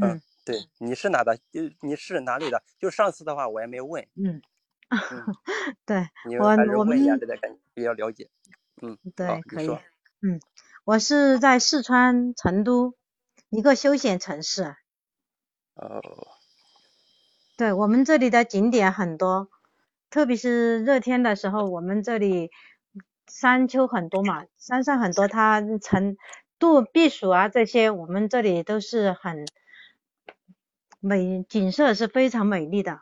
[0.00, 1.36] 嗯对，你是哪的？
[1.50, 2.62] 就你是哪里的？
[2.78, 4.40] 就上次的话，我也没问，嗯，
[4.90, 4.90] 嗯，
[5.86, 8.28] 对我你还是我问一下感觉比较了解。
[8.82, 9.80] 嗯，好对，你可以说。，
[10.22, 10.40] 嗯，
[10.90, 12.96] 我是在四川成都
[13.48, 14.74] 一个休闲城市，
[15.76, 16.02] 哦，
[17.56, 19.48] 对我们这里的景点很多，
[20.10, 22.50] 特别是热天的时候，我们这里
[23.28, 26.16] 山丘很多嘛，山上很多，它成
[26.58, 29.46] 度避暑啊这些，我们这里都是很
[30.98, 33.00] 美，景色是非常美丽的。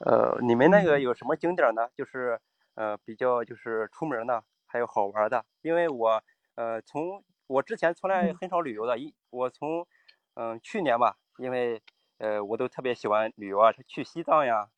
[0.00, 1.90] 呃，你们那个嗯有什么景点儿呢？
[1.94, 2.40] 就是
[2.74, 5.44] 呃比较就是出名儿的，还有好玩儿的。
[5.62, 6.20] 因为我
[6.60, 9.86] 呃从我之前从来嗯很少旅游的，一我从
[10.34, 11.80] 嗯、去年吧，因为
[12.18, 14.68] 呃我都特别喜欢旅游啊，去西藏呀，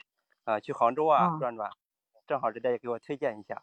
[0.44, 1.70] 啊、去杭州啊哦转转，
[2.28, 3.62] 正好这边也给我推荐一下。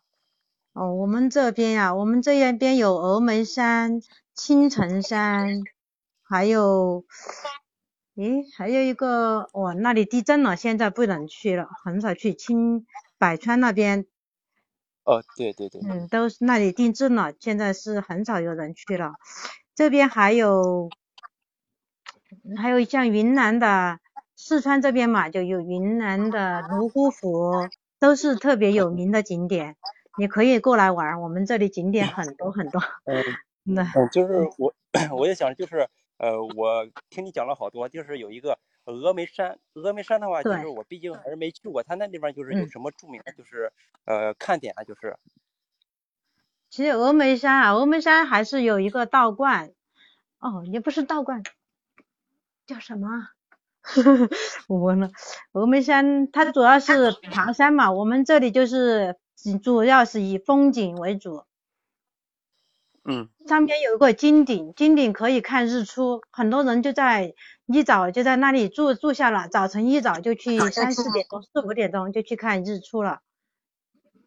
[0.76, 4.00] 哦，我们这边呀、我们这边有峨眉山、
[4.36, 5.62] 青城山，
[6.22, 7.04] 还有，
[8.16, 12.34] 诶，还有一个，哇，那里地震了，现在不能去了，很少去。
[12.36, 12.86] 青
[13.18, 14.06] 百川那边，
[15.10, 19.14] 哦，对对对，嗯，都是那里定制了，现在是很少有人去了。
[19.74, 20.90] 这边还有，
[22.58, 24.00] 还有像云南的，
[24.36, 27.68] 四川这边嘛，就有云南的泸沽湖，
[28.00, 29.78] 都是特别有名的景点。
[30.20, 32.80] 你可以过来玩，我们这里景点很多很多。
[33.06, 33.24] 嗯
[33.64, 34.74] 那嗯，就是我
[35.18, 43.72] 我也想就是呃，我听你讲了好多，就是有一个峨眉山，峨眉山的话，就是我毕竟还是没去过，它那地方就是有嗯什么著名的，就是
[44.06, 45.18] 呃看点啊，就是
[46.70, 49.72] 其实峨眉山啊，峨眉山还是有一个道观，
[50.40, 51.44] 哦，也不是道观，
[52.66, 53.32] 叫什么啊？
[54.68, 55.10] 我忘了。
[55.52, 59.18] 峨眉山它主要是爬山嘛，我们这里就是
[59.64, 61.44] 主要是以风景为主。
[63.06, 63.30] 嗯。
[63.48, 67.34] 上面有一个金顶，金顶可以看日出，很多人就在
[67.66, 73.22] 一早就在那里住住下了，早晨一早就去三四点钟、四五点钟就去看日出了，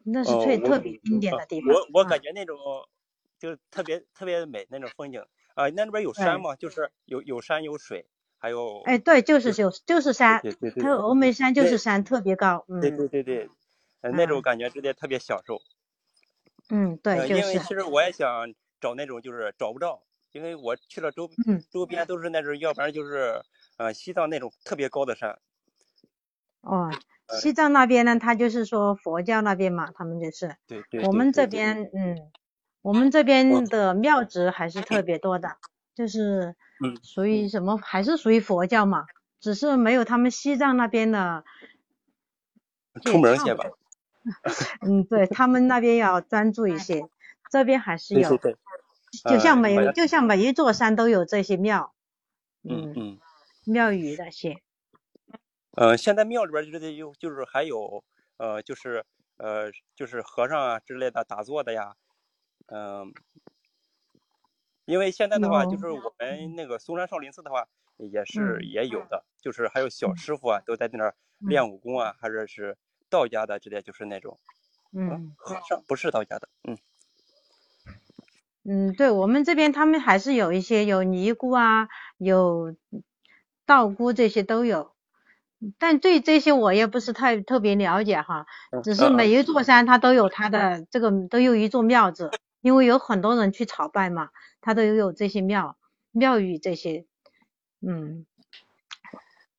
[0.03, 1.69] 那是哦最特别经典呃的地方。
[1.73, 2.09] 我我嗯。
[2.09, 2.57] 感觉那种
[3.39, 5.23] 就是特别特别美那种风景。
[5.55, 6.55] 啊、那里边有山吗？
[6.55, 8.07] 就是有有山有水，
[8.39, 12.65] 还有哎，对，就是就就是山，对对对它峨眉山就是山，特别高。
[12.79, 12.97] 对嗯。
[12.97, 13.49] 对对对，
[14.01, 15.61] 呃那种嗯感觉直接特别享受。
[16.69, 17.41] 嗯，对，呃，就是。
[17.41, 18.51] 因为其实我也想
[18.83, 23.41] 找那种就是找不着，因为我去了周嗯周边都是那种，要不然就是
[23.77, 25.39] 呃西藏那种特别高的山。
[26.59, 26.91] 哦，
[27.27, 30.57] 呃西藏那边呢，它就是说佛教那边嘛，他们就是。
[30.67, 32.31] 对对我们这对对对边，嗯，
[32.81, 35.55] 我们这边的庙址还是特别多的，
[35.95, 39.05] 就是嗯属于什么，还是属于佛教嘛，
[39.39, 41.45] 只是没有他们西藏那边的，
[43.05, 43.63] 出门些吧。
[44.87, 47.01] 嗯，对他们那边要专注一些，
[47.51, 48.57] 这边还是有，对对对，
[49.29, 51.93] 就像每呃就像每一座山都有这些庙，
[52.63, 53.19] 嗯，嗯嗯
[53.65, 54.61] 庙宇那些，
[55.71, 58.03] 呃，现在庙里边儿就是有就是还有
[58.37, 59.05] 呃就是
[59.37, 61.95] 呃就是和尚啊之类的打坐的呀，
[62.67, 63.13] 嗯、
[64.85, 70.15] 因为现在的话，就是我们那个嵩山少林寺的话，也是嗯也有的，就是还有小嗯。
[70.15, 71.67] 师傅啊，都在那儿练。
[71.69, 72.77] 武功啊，或者是
[73.09, 74.39] 道家的之类，就是那种，
[74.93, 75.35] 嗯。
[75.35, 76.77] 和尚不是道家的，嗯
[78.65, 82.75] 嗯，对我们这边他们还是有一些有尼姑啊，有
[83.65, 84.93] 道姑这些都有，
[85.77, 88.45] 但对这些我也不是太特别了解哈，
[88.83, 92.31] 只是嗯每一座山它都有它的这个都有一座庙子，
[92.61, 94.29] 因为有很多人去朝拜嘛，
[94.61, 95.77] 它都有这些庙
[96.11, 97.05] 庙宇这些，
[97.81, 98.25] 嗯，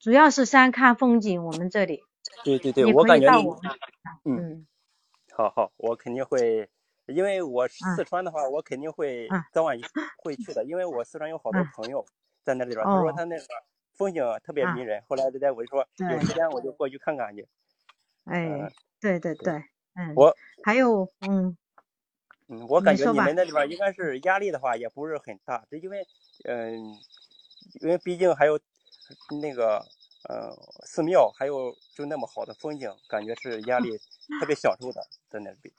[0.01, 2.03] 主要是山看风景，我们这里
[2.45, 3.29] 对对对，我感觉
[4.25, 4.67] 嗯。
[5.37, 6.69] 好好，我肯定会，
[7.07, 9.79] 因为我四川的话，我肯定会嗯早晚
[10.19, 12.05] 会去的，因为我四川有好多嗯朋友
[12.43, 13.45] 在那里边儿，他说哦他那个
[13.95, 17.47] 风景特别嗯迷人，后来就在我就说有时间我就过去看看去。
[18.25, 19.53] 哎嗯，对对对，
[19.95, 20.35] 嗯，我
[20.65, 21.57] 还有嗯
[22.49, 26.07] 嗯，我感觉你们那里边儿应该是压力的话也不是很大，这因为
[26.45, 26.95] 嗯，
[27.83, 28.59] 因为毕竟还有
[29.43, 29.85] 那个
[30.29, 30.51] 呃
[30.87, 33.99] 寺庙，还有就那么好的风景，感觉是压力
[34.41, 35.73] 特别享受的，在那里。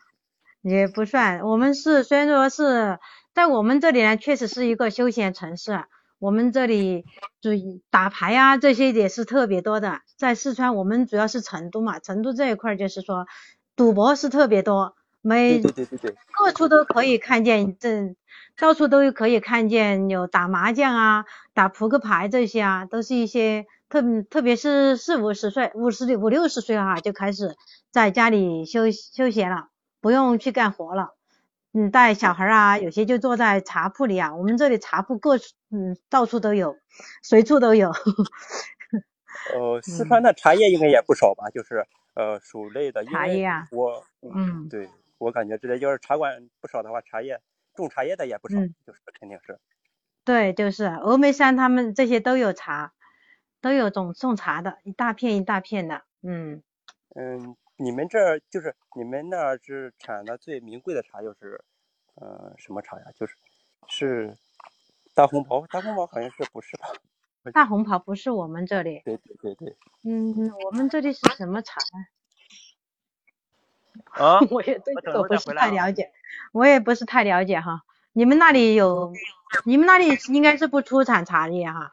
[0.68, 2.98] 也不算，我们是虽然说是
[3.36, 5.86] 在我们这里呢，确实是一个休闲城市。
[6.18, 7.06] 我们这里
[7.40, 7.52] 就
[7.92, 10.00] 打牌啊这些也是特别多的。
[10.18, 13.28] 在四川，我们主要是成都嘛，成都这一块儿就是说
[13.76, 18.16] 赌博是特别多，每对对对对对，各处都可以看见，这
[18.58, 27.56] 到处都可以看见有打麻将啊、打扑克牌这些啊，都是一些特特别是四五十岁、五十五六十岁哈、就开始
[27.92, 29.68] 在家里休休闲了，
[30.06, 31.16] 不用去干活了。
[31.74, 34.36] 嗯，带小孩啊，有些就坐在茶铺里啊。
[34.36, 35.38] 我们这里茶铺各
[35.72, 36.76] 嗯到处都有，
[37.24, 37.90] 随处都有。
[39.56, 41.50] 呃，四嗯川的茶叶应该也不少吧？
[41.50, 44.88] 就是呃薯类的，茶叶啊我嗯对
[45.18, 47.42] 我感觉这类要是茶馆不少的话，茶叶
[47.76, 49.58] 种茶叶的也不少，嗯就是肯定是。
[50.24, 52.94] 对，就是峨眉山他们这些都有茶，
[53.60, 56.04] 都有种种茶的，一大片一大片的。
[56.22, 56.62] 嗯。
[57.16, 61.64] 嗯，你们这儿就是你们那儿是产的最名贵的茶，就是
[62.16, 63.06] 呃什么茶呀？
[63.16, 63.36] 就是
[63.88, 64.38] 是
[65.14, 66.88] 大红袍，大红袍好像是不是吧？
[67.54, 69.78] 大红袍不是我们这里，对对对对。
[70.04, 72.06] 嗯，我们这里是什么茶呢？
[74.12, 76.12] 啊 我也对这个不是太了解，
[76.54, 77.84] 我也不是太了解哈。
[78.14, 79.14] 你们那里有，
[79.66, 81.92] 你们那里应该是不出产茶叶哈？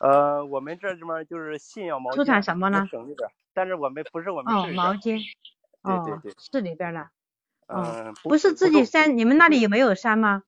[0.00, 4.68] 呃，我们这这边就是信阳毛出产什么呢省里边儿，但是我们不是我们哦。
[4.72, 5.20] 毛巾，
[5.82, 7.10] 哦，对对对市里边的，
[7.66, 10.44] 哦嗯，不是自己山，你们那里有没有山吗？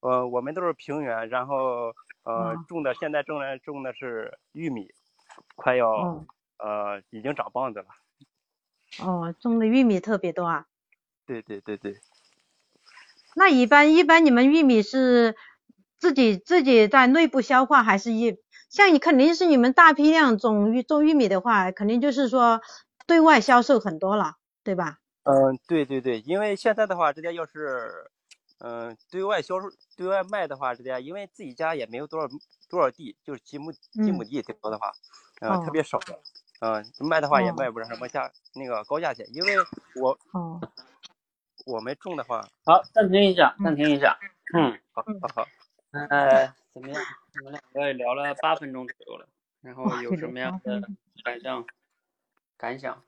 [0.00, 4.94] 呃，我们都是平原，然后呃哦种的现在种的种的是玉米，
[5.56, 7.86] 快要、哦呃已经长棒子了。
[9.04, 10.64] 哦，种的玉米特别多啊。
[11.26, 11.96] 对对对对，
[13.36, 15.36] 那一般一般你们玉米是
[15.98, 18.38] 自己自己在内部消化，还是一
[18.74, 22.60] 像你肯定是你们大批量种玉种玉米的话，肯定就是说
[23.06, 24.98] 对外销售很多了，对吧？
[25.22, 28.10] 嗯，对对对，因为现在的话，这家要是，
[28.58, 32.28] 嗯，对外销售、对外卖的话，这家因为自己家也没有多少
[32.68, 34.10] 多少地，就是几亩几嗯。
[34.10, 34.90] 亩地，顶多的话，
[35.40, 35.70] 呃，特哦。
[35.70, 36.00] 别少，
[36.58, 37.56] 嗯，卖的话也哦。
[37.56, 39.64] 卖不上什么价那个高价钱，因为
[39.94, 40.60] 我哦，
[41.64, 44.18] 我们种的话，好，暂停一下，暂停一下。
[44.56, 45.48] 嗯，好好好，
[46.08, 47.00] 呃，怎么样？
[47.36, 49.28] 你们两个也聊了八分钟左右了，
[49.60, 50.80] 然后有什么样的
[51.24, 51.66] 感想？
[52.56, 53.04] 感想？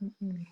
[0.00, 0.46] 嗯嗯，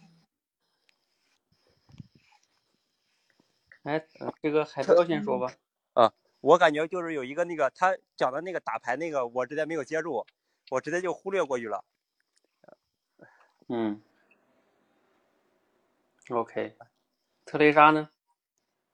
[3.82, 5.52] 哎，呃这个海涛先说吧。
[5.94, 10.24] 啊我感觉就是有一个那个他讲的那个打牌那个，我直接没有接住，
[10.70, 11.84] 我直接就忽略过去了。
[13.68, 14.00] 嗯
[16.28, 16.76] ，OK，
[17.44, 18.10] 特蕾莎呢？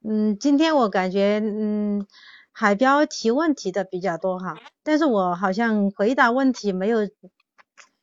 [0.05, 2.07] 嗯，今天我感觉嗯，
[2.51, 6.99] 海标提问题的比较多哈，但是我好像回答问题没有，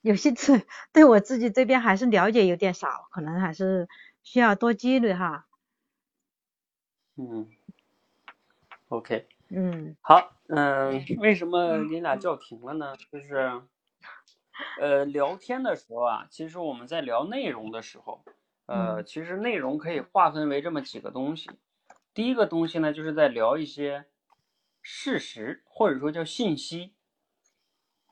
[0.02, 0.62] 有些字
[0.94, 3.90] 对我自己这边还是了解有点少，可能还是
[4.24, 5.46] 需要多积累哈。
[7.18, 7.48] 嗯
[8.90, 12.96] ，OK，嗯好，嗯，为什么你俩叫停了呢？
[12.98, 13.62] 就是，
[14.82, 18.24] 呃，聊天的时候啊，其实我们在聊内容的时候，
[18.68, 21.50] 呃，嗯其实内容可以划分为这么几个东西。
[22.14, 24.06] 第一个东西呢，就是在聊一些
[24.82, 26.96] 事实，或者说叫信息。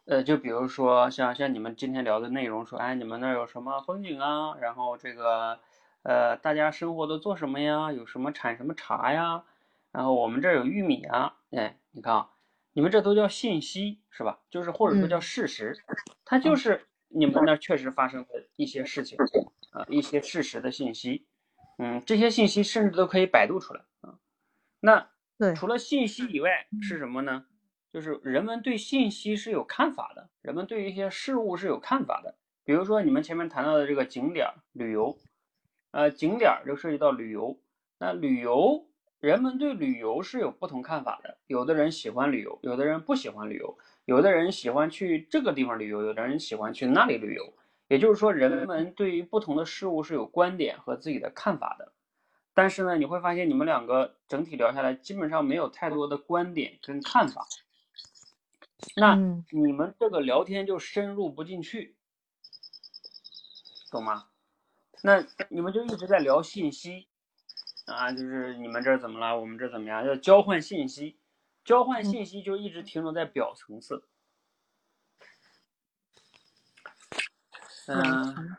[0.05, 4.55] 呃，就比如说像像你们今天聊的内容，说，哎，你们那儿有什么风景啊？
[4.61, 5.59] 然后这个，
[6.03, 7.91] 呃，大家生活都做什么呀？
[7.91, 9.43] 有什么产什么茶呀？
[9.91, 12.29] 然后我们这儿有玉米啊，哎，你看啊，
[12.71, 14.39] 你们这都叫信息是吧？
[14.49, 15.75] 就是或者说叫嗯事实，
[16.23, 19.17] 它就是你们那儿确实发生的一些事情
[19.71, 21.26] 啊，一些事实的信息。
[21.77, 24.19] 嗯，这些信息甚至都可以百度出来啊。
[24.79, 27.45] 那对除了信息以外是什么呢？
[27.93, 32.35] 就是人们对信息是有看法的，人们对一些事物是有看法的。
[32.63, 35.17] 比如说你们前面谈到的这个景点儿旅游，
[35.91, 37.57] 呃，景点儿就涉及到旅游。
[37.97, 38.85] 那旅游，
[39.19, 41.37] 人们对旅游是有不同看法的。
[41.47, 47.53] 有的人喜欢旅游，有的人不喜欢旅游，有的人喜欢去这个地方旅游，有的人喜欢去那里旅游。
[47.87, 51.93] 也就是说，人们对于不同的事物是有观点和自己的看法的。
[52.53, 57.47] 但是呢，你会发现你们两个整体聊下来，基本上没有太多的观点跟看法。
[58.95, 61.95] 那嗯你们这个聊天就深入不进去，
[63.91, 64.27] 懂吗？
[65.03, 67.07] 那你们就一直在聊信息
[67.85, 71.17] 啊，就是你们这儿怎么了，我们这儿怎么样，要交换信息，
[71.63, 74.03] 交换信息就一直停留在表层次。
[77.93, 78.57] 嗯，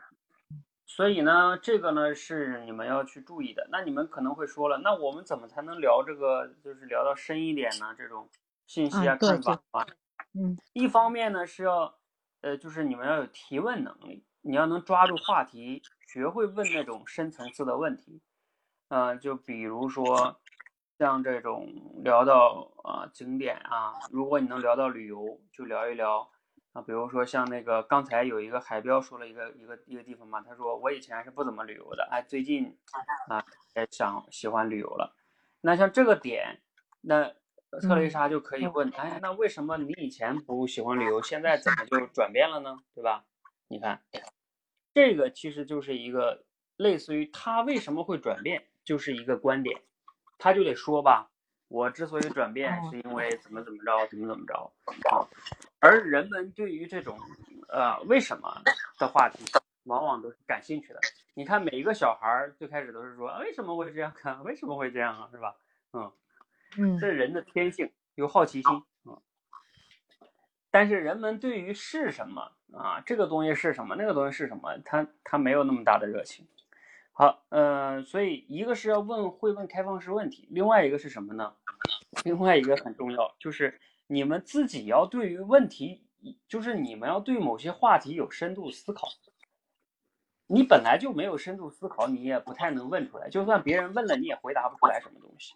[0.85, 3.67] 所以呢，这个呢是你们要去注意的。
[3.71, 7.93] 那你们可能会说了，那我们怎么才能聊这个，就是聊到深一点呢？
[7.97, 8.29] 这种
[8.67, 9.87] 信息啊、看法啊，
[10.33, 11.99] 嗯一方面呢是要，
[12.41, 18.21] 呃，就是你们要有提问能力，你要能抓住话题，学会问那种深层次的问题。
[18.89, 20.41] 呃，就比如说
[20.97, 26.29] 像这种聊到啊、景点啊，如果你能聊到旅游，就聊一聊
[26.73, 32.77] 啊，比如说像那个刚才有一个海标说了一个一个一个地方嘛，他说我以前是不怎么旅游的，哎，最近
[33.27, 33.43] 啊
[33.75, 35.15] 也想喜欢旅游了。
[35.61, 36.61] 那像这个点，
[37.01, 37.33] 那
[37.81, 42.77] 特蕾莎就可以问，哎，那为什么你以前不喜欢旅游，现在怎么就转变了呢？
[42.93, 43.25] 对吧？
[43.67, 44.01] 你看，
[44.93, 46.45] 这个其实就是一个
[46.77, 49.81] 类似于他为什么会转变，就是一个观点，
[50.37, 51.31] 他就得说吧，
[51.67, 54.71] 我之所以转变是因为怎么怎么着，怎么怎么着
[55.09, 55.27] 啊。
[55.79, 57.17] 而人们对于这种
[57.69, 58.61] 呃为什么
[58.97, 59.43] 的话题，
[59.83, 60.99] 往往都是感兴趣的。
[61.33, 64.41] 你看每一个小孩儿最开始都是说、啊为什么会这样啊？
[64.43, 65.29] 为什么会这样啊？
[65.31, 65.55] 是吧？
[65.93, 66.11] 嗯，
[66.77, 68.75] 嗯这是人的天性，有好奇心
[69.05, 69.17] 啊。
[70.69, 76.45] 但是人们对于是什么啊，这个东西是什么，那个东西是什么，他他没有那么大的热情。
[77.13, 81.53] 好，呃，所以一个是要问会问开放式问题，另外一个是什么呢？
[82.23, 83.79] 另外一个很重要，就是
[84.11, 86.03] 你们自己要对于问题，
[86.47, 89.07] 就是你们要对某些话题有深度思考。
[90.47, 93.29] 你本来就没有深度思考，你也不太能问出来。
[93.29, 95.53] 就算别人问了，你也回答不出来什么东西，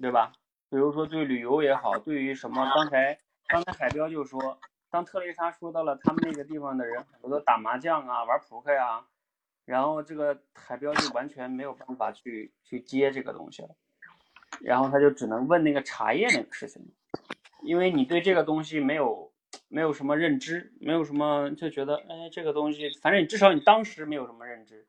[0.00, 0.30] 对吧？
[0.68, 3.18] 比如说对旅游也好，对于什么，刚才
[3.48, 9.04] 刚才海彪就说，当特蕾莎说到了他们那个地方的人很多都打麻将啊、玩扑克呀、
[9.64, 13.70] 然后这个海彪就完全没有办法去去接这个东西了，
[14.60, 16.82] 然后他就只能问那个茶叶那个事情，
[17.62, 19.32] 因为你对这个东西没有
[19.68, 24.86] 没有什么认知，没有什么就觉得哎这个东西，反正你至少你当时没有什么认知，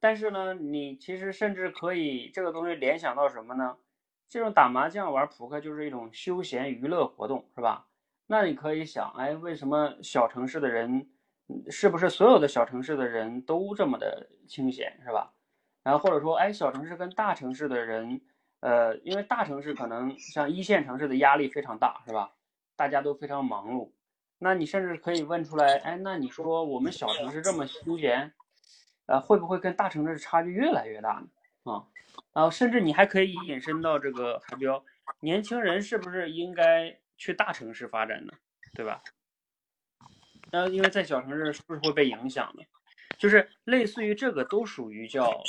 [0.00, 3.76] 但是呢，你其实甚至可以这个东西联想到什么呢？
[4.28, 7.86] 这种打麻将、玩扑克就是一种休闲娱乐活动，是吧？
[8.26, 11.06] 那你可以想，哎，为什么小城市的人
[11.68, 15.34] 是不是所有的小城市的人都这么的清闲，是吧？
[15.82, 18.22] 然后或者说，哎，小城市跟大城市的人，
[18.62, 22.32] 呃，因为大城市可能像一线城市的压力非常大，是吧？
[22.76, 23.90] 大家都非常忙碌，
[24.38, 28.32] 那你甚至可以问出来，哎，那你说我们小城市这么休闲，
[29.06, 31.72] 呃，会不会跟大城市差距越来越大呢？
[31.72, 31.82] 啊，
[32.32, 34.84] 然后甚至你还可以引申到这个海标，
[35.18, 38.32] 年轻人是不是应该去大城市发展呢？
[38.74, 39.02] 对吧？
[40.52, 42.62] 那因为在小城市是不是会被影响呢？
[43.18, 45.42] 就是类似于这个都属于叫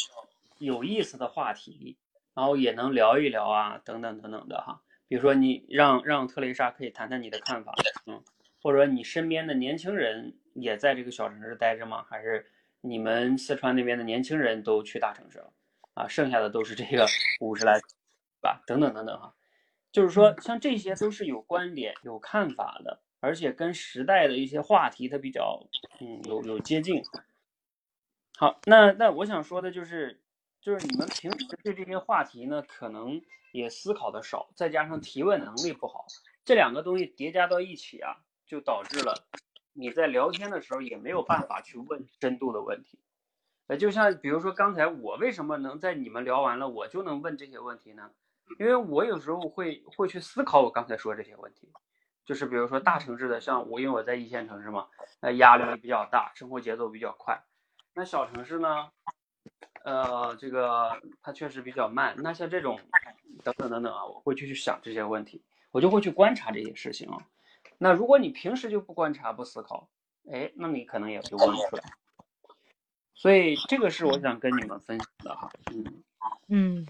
[0.58, 1.96] 有意思的话题，
[2.36, 4.82] 然后也能聊一聊啊，等等等等的哈。
[5.08, 7.74] 比如说你让让特蕾莎可以谈谈你的看法，
[8.08, 8.24] 嗯，
[8.62, 12.04] 或者你身边的年轻人也在这个小城市待着吗？
[12.10, 12.46] 还是
[12.82, 15.54] 你们四川那边的年轻人都去大城市了
[15.94, 16.08] 啊？
[16.08, 17.06] 剩下的都是这个
[17.40, 17.80] 五十来，
[18.42, 18.64] 吧？
[18.66, 19.36] 等等等等哈。
[19.92, 25.64] 就是说，像这些都是有观点、有看法的，而且跟时代的一些话题它比较，
[26.00, 27.04] 嗯，有有接近。
[28.36, 30.23] 好，那那我想说的就是，
[30.64, 36.06] 就是你们平时对这些话题呢，可能也思考的少，再加上提问能力不好，
[36.46, 39.14] 这两个东西叠加到一起啊，就导致了
[39.74, 42.98] 你在聊天的时候也没有办法去问深度的问题。
[43.68, 48.10] 呃，就像比如说刚才我为什么能在你们聊完了，我就能问这些问题呢？
[48.58, 51.74] 因为我有时候会会去思考我刚才说这些问题，
[52.26, 54.88] 就是比如说大城市的，像我因为我在一线城市嘛，
[55.20, 57.44] 那，压力比较大，生活节奏比较快。
[57.94, 58.90] 那小城市呢，
[59.84, 62.16] 呃，这个它确实比较慢。
[62.18, 62.80] 那像这种
[63.44, 67.18] 等等等等啊，我会去去想这些问题，我就会去观察这些事情啊。
[67.78, 69.90] 那如果你平时就不观察不思考，
[70.32, 71.84] 哎，那你可能也就问不出来。
[73.14, 76.04] 所以这个是我想跟你们分享的哈，嗯
[76.48, 76.88] 嗯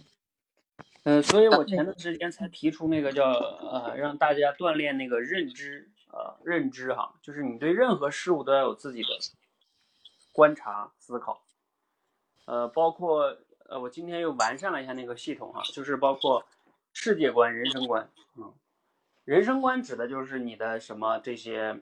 [1.03, 9.09] 呃，所以我前段时间才提出那个叫呃，让大家锻炼那个认知，呃，认知哈，就是你对任何事物都要有自己的
[10.31, 11.43] 观察思考，
[12.45, 13.37] 呃，包括
[13.69, 16.45] 呃，我今天又完善了一下那个系统哈，就是包括
[16.93, 18.53] 世界观、人生观，嗯，
[19.23, 21.79] 人生观指的就是你的什么这些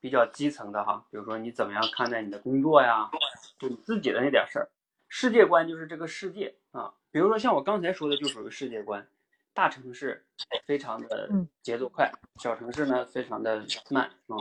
[0.00, 3.10] 比较基层的哈，比如说你怎么样看待你的工作呀，
[3.58, 4.68] 就你自己的那点事儿，
[5.08, 6.94] 世界观就是这个世界啊。
[7.10, 9.06] 比如说像我刚才说的，就属于世界观。
[9.56, 10.26] 大城市
[10.66, 11.30] 非常的
[11.62, 12.10] 节奏快，
[12.42, 14.34] 小城市呢非常的慢啊，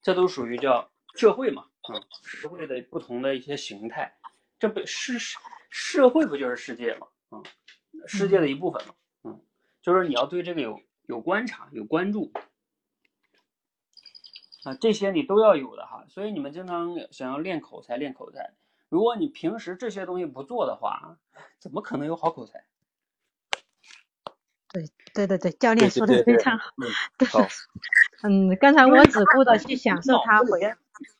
[0.00, 4.16] 这都属于叫社会嘛，嗯，社会的不同的一些形态。
[4.58, 5.18] 这不是
[5.70, 7.42] 社会不就是世界吗，啊，
[8.06, 8.94] 世界的一部分嘛，
[9.24, 9.40] 嗯，
[9.82, 12.32] 就是你要对这个有有观察、有关注
[14.64, 16.04] 啊，这些你都要有的哈。
[16.08, 18.54] 所以你们经常想要练口才，练口才。
[18.88, 21.18] 如果你平时这些东西不做的话，
[21.58, 22.64] 怎么可能有好口才？
[24.72, 24.84] 对
[25.14, 26.68] 对对对，教练说的非常 好。
[28.22, 30.60] 嗯，刚才我只顾着去享受他回，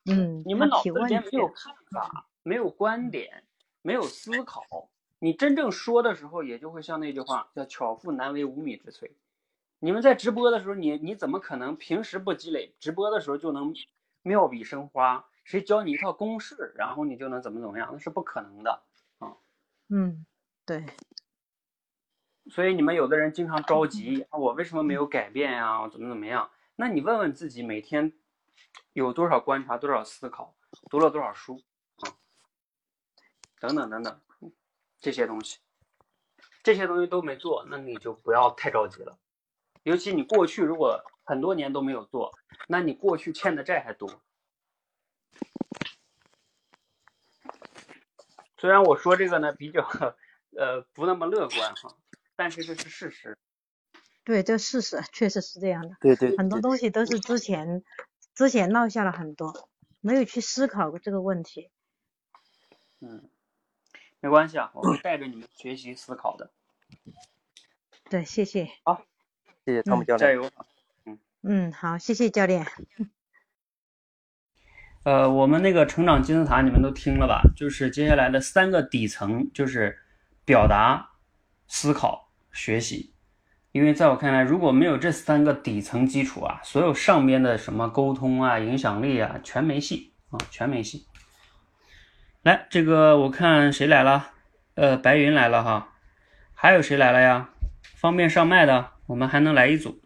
[0.05, 3.43] 嗯，你们脑子里面没有看法，没有观点，
[3.83, 4.89] 没有思考，
[5.19, 9.11] 你真正说的时候，也就会像那句话叫“巧妇难为无米之炊”。
[9.81, 13.75] 你们在直播的时候，你你怎么可能平时不积累，直播的时候就能
[14.23, 15.27] 妙笔生花？
[15.43, 17.91] 谁教你一套公式，然后你就能怎么怎么样？
[17.93, 18.81] 那是不可能的
[19.19, 19.37] 啊。
[19.89, 20.25] 嗯，
[20.65, 20.87] 对。
[22.49, 25.89] 所以你们有的人经常着急，我为什么没有改变呀？
[25.89, 26.49] 怎么怎么样？
[26.77, 28.13] 那你问问自己，每天
[28.93, 30.55] 有多少观察，多少思考，
[30.89, 31.76] 读了多少书啊？
[33.67, 34.21] 等等等等，
[35.01, 35.59] 这些东西，
[36.63, 39.19] 这些东西都没做，那你就不要太着急了。
[39.83, 42.33] 尤其你过去如果很多年都没有做，
[42.69, 44.23] 那你过去欠的债还多。
[48.59, 49.83] 虽然我说这个呢比较
[50.57, 51.97] 呃不那么乐观哈，
[52.37, 53.37] 但是这是事实。
[54.25, 55.97] 对，这事实确实是这样的。
[56.01, 56.37] 对对。
[56.37, 57.85] 很多东西都是之前
[58.35, 59.69] 之前落下了很多，
[60.01, 61.71] 没有去思考过这个问题。
[63.01, 63.29] 嗯，
[64.21, 66.51] 没关系啊，我会带着你们学习思考的。
[68.09, 68.69] 对，谢谢。
[68.85, 69.03] 好，
[69.65, 70.29] 谢谢汤姆教练。
[70.29, 70.51] 加油。
[71.05, 71.19] 嗯。
[71.43, 72.67] 嗯，好，谢谢教练。
[75.05, 77.43] 呃，我们那个成长金字塔你们都听了吧？
[77.55, 79.97] 就是接下来的三个底层，就是
[80.45, 81.11] 表达、
[81.69, 83.13] 思考、学习。
[83.71, 91.07] 因为在我看来，如果没有这三个底层基础啊，所有上边的什么沟通啊、影响力啊，全没戏啊，全没戏。
[92.47, 94.29] 来，这个我看谁来了？
[94.77, 95.89] 呃，白云来了哈，
[96.55, 97.49] 还有谁来了呀？
[97.97, 100.01] 方便上麦的，我们还能来一组。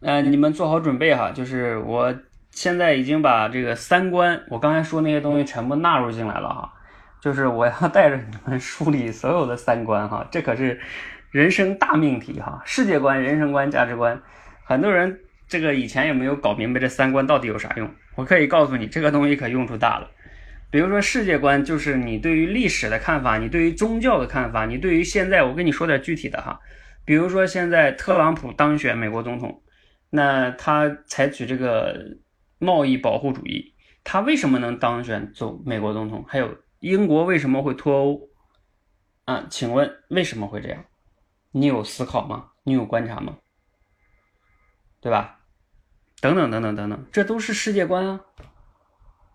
[0.00, 2.12] 呃，你们做好准备哈，就是我
[2.50, 6.74] 现在已经把这个三观，我刚才说那些东西全部纳入进来了哈，
[7.20, 10.80] 就是我要带着你们梳理所有的三观哈，这可是
[11.30, 14.20] 人生大命题哈，世界观、人生观、价值观，
[14.64, 17.88] 很多人这个以前也没有搞明白这三观到底有啥用。
[18.14, 20.10] 我可以告诉你，这个东西可用处大了。
[20.70, 26.58] 比如说世界观，就是你对于历史的看法，你对于宗教的看法，你对于现在，我跟你说点具体的哈。
[27.04, 29.62] 比如说现在特朗普当选美国总统，
[30.10, 32.16] 那他采取这个
[32.58, 36.24] 贸易保护主义，他为什么能当选做美国总统？
[36.26, 38.20] 还有英国为什么会脱欧？
[39.26, 40.84] 啊，请问为什么会这样？
[41.52, 42.46] 你有思考吗？
[42.64, 43.36] 你有观察吗？
[45.00, 45.38] 对吧？
[46.24, 48.18] 等等等等等等，这都是世界观啊。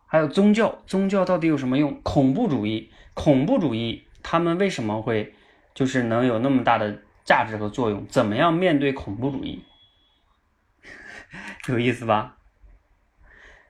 [0.07, 2.01] 还有宗教，宗教到底有什么用？
[2.01, 5.35] 恐怖主义，恐怖主义，他们为什么会
[5.75, 8.07] 就是能有那么大的价值和作用？
[8.07, 9.63] 怎么样面对恐怖主义？
[11.69, 12.37] 有意思吧？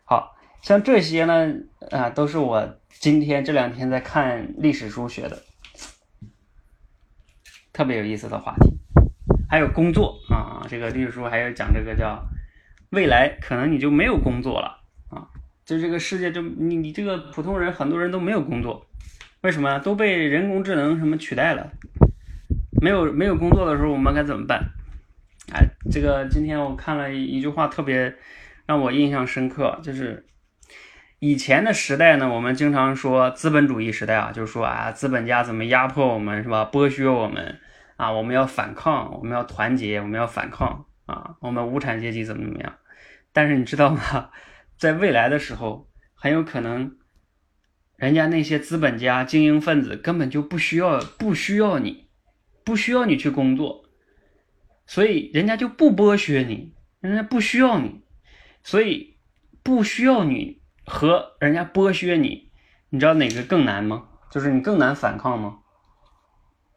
[0.05, 1.53] 好像这些呢，
[1.91, 5.43] 啊，都是我今天这两天在看历史书学的，
[7.73, 8.77] 特别有意思的话题。
[9.49, 12.23] 还有工作啊，这个历史书还有讲这个叫
[12.91, 14.79] 未来，可能你就没有工作了
[15.09, 15.27] 啊。
[15.63, 18.87] 就这个世界，就你你这个普通人，很多人都没有工作，
[19.41, 19.77] 为什么？
[19.79, 21.71] 都被人工智能什么取代了？
[22.81, 24.71] 没有没有工作的时候，我们该怎么办？
[25.53, 28.15] 哎，这个今天我看了一句话，特别
[28.65, 30.25] 让我印象深刻，就是
[31.19, 36.67] 以前的时代呢，我们经常说资本主义时代啊，就是说啊，资本家怎么压迫我们，是吧？
[36.71, 37.59] 剥削我们
[37.97, 42.77] 啊，我们要反抗，我们要团结，我们要反抗啊，我们无产阶级怎么怎么样？
[43.33, 44.29] 但是你知道吗？
[44.77, 46.97] 在未来的时候，很有可能，
[47.95, 52.09] 人家那些资本家、精英分子根本就不需要，不需要你，
[52.63, 53.85] 不需要你去工作，
[54.85, 58.03] 所以人家就不剥削你，人家不需要你，
[58.63, 59.17] 所以
[59.63, 62.51] 不需要你和人家剥削你，
[62.89, 64.09] 你知道哪个更难吗？
[64.29, 65.59] 就是你更难反抗吗？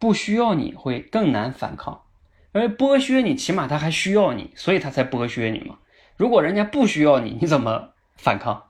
[0.01, 2.03] 不需要你会更难反抗，
[2.53, 5.79] 因为剥削你起码他还需要你，所以他才剥削你嘛。
[6.17, 7.91] 如果人家不需要你，你怎么？
[8.15, 8.63] 反抗，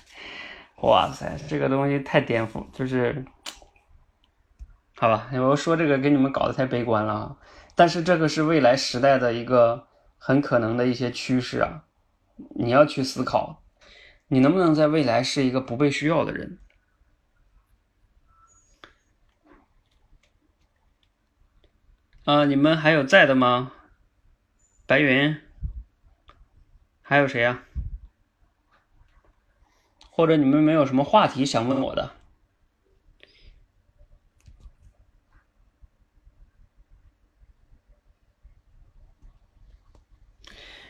[0.80, 3.26] 哇塞，这个东西太颠覆，就是，
[4.96, 7.36] 好吧，我说这个给你们搞得太悲观了。
[7.74, 9.86] 但是这个是未来时代的一个
[10.16, 11.82] 很可能的一些趋势啊，
[12.54, 13.62] 你要去思考，
[14.28, 16.58] 你能不能在未来是一个不被需要的人？
[22.24, 23.72] 啊，你们还有在的吗？
[24.86, 25.40] 白云，
[27.02, 27.62] 还有谁呀？
[30.10, 32.12] 或者你们没有什么话题想问我的？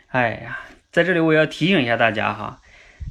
[0.09, 0.59] 哎呀，
[0.91, 2.61] 在这里我要提醒一下大家哈，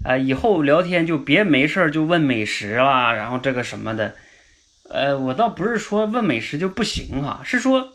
[0.04, 4.18] 啊，以后聊天就别没事就问美食啦，然后这个什么的，
[4.90, 7.94] 呃，我倒不是说问美食就不行哈，是说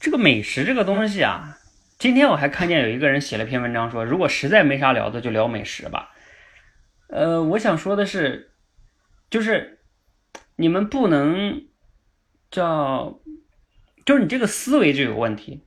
[0.00, 1.58] 这个美食这个东西啊，
[1.98, 6.10] 今天我还看见有一个人写了篇文章说，如果实在没啥聊的，就聊美食吧。
[7.08, 8.52] 呃，我想说的是，
[9.28, 9.80] 就是
[10.56, 11.66] 你们不能
[12.50, 13.20] 叫，
[14.06, 15.66] 就是你这个思维就有问题，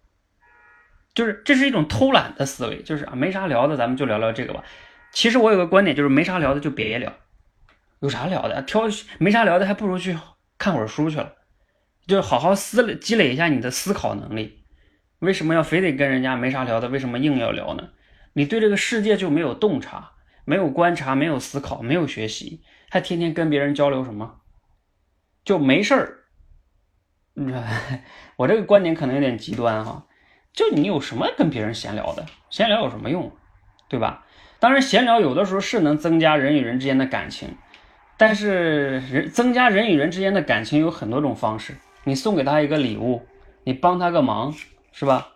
[1.13, 4.63] 就是这是一种偷懒的思维，就是啊，没啥聊的，咱们就聊聊这个吧。
[5.11, 7.13] 其实我有个观点，就是没啥聊的就别聊，
[7.99, 8.63] 有啥聊的？
[8.63, 8.85] 挑
[9.19, 10.17] 没啥聊的，还不如去
[10.57, 11.35] 看会儿书去了，
[12.07, 14.63] 就好好思积累一下你的思考能力。
[15.19, 16.89] 为什么要非得跟人家没啥聊的？
[16.89, 17.89] 为什么硬要聊呢？
[18.33, 20.11] 你对这个世界就没有洞察。
[20.45, 24.41] 没有观察，没有思考，没有学习，还天天跟别人交流什么？
[25.45, 26.17] 就没事儿。
[28.35, 30.05] 我这个观点可能有点极端哈。
[30.51, 32.25] 就你有什么跟别人闲聊的？
[32.49, 33.31] 闲聊有什么用？
[33.87, 34.25] 对吧？
[34.59, 37.55] 当然，闲聊有的时候是能增加人与人之间的感情，
[38.17, 41.75] 但是人增加人与人之间的感情有很多种方式。
[42.03, 43.25] 你送给他一个礼物，
[43.63, 44.53] 你帮他个忙，
[44.91, 45.29] 是吧？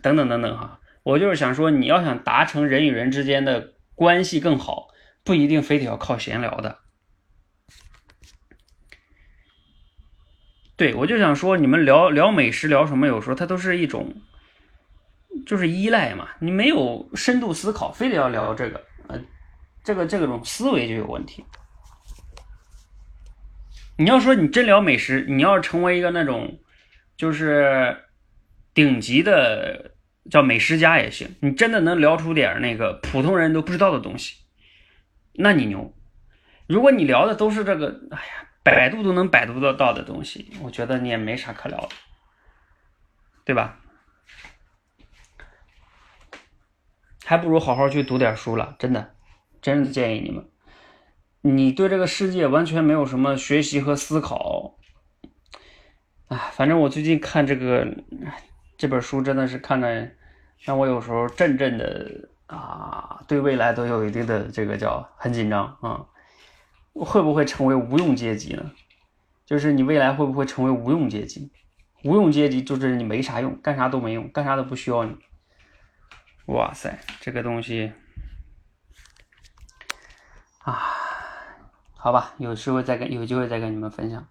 [0.00, 0.80] 等等等等哈。
[1.02, 4.88] 我就是想说，你要想达成人与人之间的关系更好，
[5.24, 6.78] 不一定非得要靠闲聊的。
[10.76, 13.06] 对我就想说，你们聊聊美食，聊什么？
[13.06, 14.14] 有时候它都是一种，
[15.46, 16.28] 就是依赖嘛。
[16.38, 19.20] 你没有深度思考，非得要聊这个，呃，
[19.82, 21.44] 这个这种思维就有问题。
[24.02, 26.60] 你要说你真聊美食，你要成为一个那种，
[27.16, 28.04] 就是
[28.74, 29.90] 顶级的。
[30.30, 34.36] 叫美食家也行，你真的能聊出点那个普通人都不知道的东西，
[35.34, 35.92] 那你牛。
[36.68, 41.88] 如果你聊的都是这个，哎呀，百度都能百度得到的东西，我觉得你也没啥可聊的，
[43.44, 43.80] 对吧？
[47.24, 49.16] 还不如好好去读点书了，真的，
[49.60, 50.48] 真的建议你们。
[51.42, 54.78] 你对这个世界完全没有什么学习和思考，
[56.28, 57.86] 哎，反正我最近看这个。
[58.78, 60.10] 这本书真的是看着
[60.58, 66.04] 让我有时候阵阵的啊，对未来都有一定的这个叫很紧张啊，
[66.92, 68.72] 会不会成为无用阶级呢？
[69.46, 71.52] 就是你未来会不会成为无用阶级？
[72.02, 75.16] 无用阶级就是你没啥用，干啥都没用，干啥都不需要你。
[76.46, 77.92] 哇塞，这个东西
[80.64, 80.82] 啊，
[82.04, 84.26] 好吧，有时会再跟有机会再跟你们分享。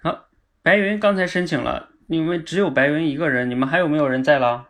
[0.00, 0.26] 好，
[0.62, 4.68] 白云刚才申请了，你们只有白云一个人，你们还有没有人在了？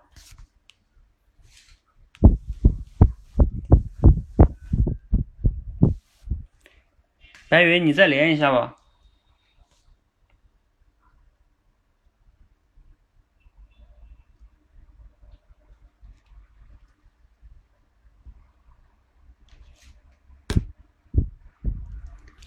[7.50, 8.76] 白云，你再连一下吧。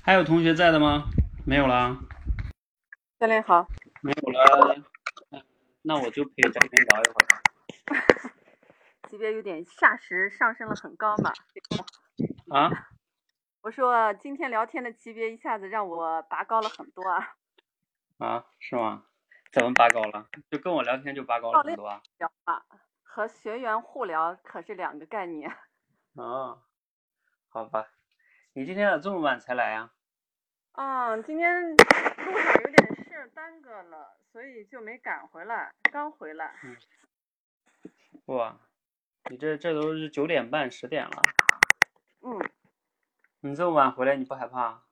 [0.03, 1.09] 还有同学在的吗？
[1.45, 1.95] 没有了。
[3.19, 3.67] 教练好。
[4.01, 4.83] 没有了，
[5.83, 7.27] 那我就陪教练聊一会儿。
[9.07, 11.31] 级别有点霎时上升了很高嘛。
[12.49, 12.71] 啊？
[13.61, 17.35] 我说今天聊天的级别一下子让我拔高了很多啊。
[18.17, 18.45] 啊？
[18.59, 19.03] 是吗？
[19.51, 20.27] 怎么拔高了？
[20.49, 22.01] 就跟我聊天就拔高了很多啊？
[22.17, 22.63] 聊啊，
[23.03, 25.55] 和学员互聊可是两个概念。
[26.13, 26.63] 哦，
[27.49, 27.85] 好吧。
[28.53, 29.91] 你今天咋这么晚才来呀？
[30.73, 36.53] 啊，今天路上有点事耽搁了，所以就没赶回来，刚回来。
[36.61, 36.75] 嗯。
[38.25, 38.59] 哇，
[39.29, 41.23] 你这这都是九点半十点了。
[42.23, 42.51] 嗯。
[43.39, 44.83] 你这么晚回来，你不害怕？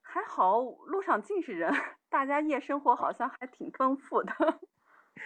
[0.00, 1.74] 还好，路上尽是人，
[2.08, 4.32] 大家夜生活好像还挺丰富的。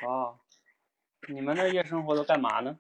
[0.07, 0.41] 哦，
[1.29, 2.79] 你们那夜生活都干嘛呢？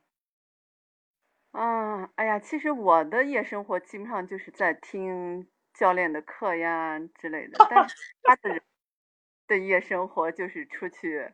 [1.56, 7.94] 嗯，哎呀，其实我的夜生活基本上就是在听教练的课呀之类的，但是
[8.24, 8.60] 他的人
[9.46, 11.30] 的夜生活就是出去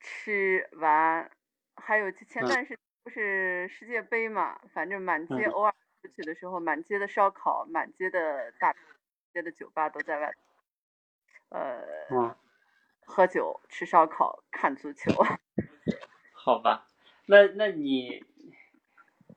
[0.00, 1.30] 吃玩，
[1.76, 8.74] 还有前段时间不是世界杯嘛，反正满街偶尔出去的时候，满街的烧烤，满街的大
[9.34, 10.32] 街的酒吧都在外，
[11.50, 12.34] 呃，
[13.04, 15.12] 喝酒、吃烧烤、看足球。
[16.32, 16.86] 好吧，
[17.26, 18.24] 那那你。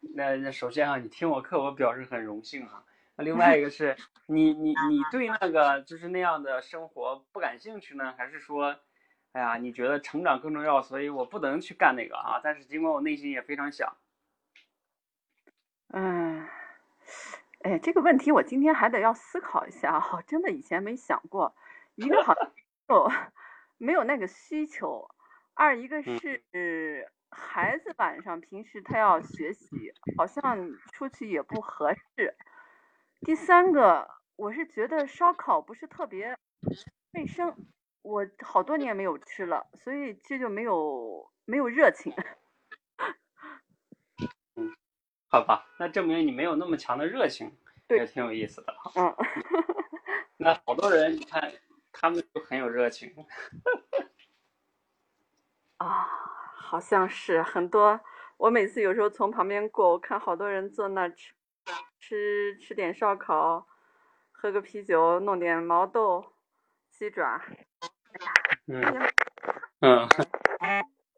[0.01, 2.83] 那那首先啊，你听我课，我表示很荣幸啊。
[3.15, 3.95] 那另外 一个是
[4.27, 8.75] 你你你对那个就是那样的生活不感兴趣呢，还是说，
[9.33, 12.41] 哎呀，你觉得成长更重要，所以我不能去干那个啊？
[12.43, 13.97] 但是尽管我内心也非常想。
[15.93, 16.47] 嗯，
[17.63, 21.55] 哎，这个问题我今天还得要思考一下啊， 真的以前没想过。
[21.95, 22.51] 一个好像
[22.87, 23.11] 没有
[23.77, 25.09] 没有那个需求，
[25.53, 27.11] 二一个是。
[27.32, 30.57] 孩子晚上平时他要学习，好像
[30.91, 32.36] 出去也不合适。
[33.21, 36.38] 第三个，我是觉得烧烤不是特别
[37.13, 37.55] 卫生，
[38.01, 42.13] 我好多年没有吃了，所以这就没有没有热情。
[44.55, 44.75] 嗯，
[45.29, 47.57] 好吧，那证明你没有那么强的热情，
[47.89, 48.75] 也挺有意思的。
[48.95, 49.15] 嗯，
[50.38, 51.53] 那好多人你看，
[51.93, 53.15] 他们就很有热情。
[55.77, 56.30] 啊。
[56.72, 57.99] 好像是很多，
[58.38, 61.34] 我每次有时候从旁边过，我看好多人坐那吃
[61.99, 63.67] 吃吃点烧烤，
[64.32, 66.32] 喝个啤酒，弄点毛豆、
[66.89, 67.41] 鸡爪。
[68.67, 68.82] 嗯
[69.82, 70.07] 嗯，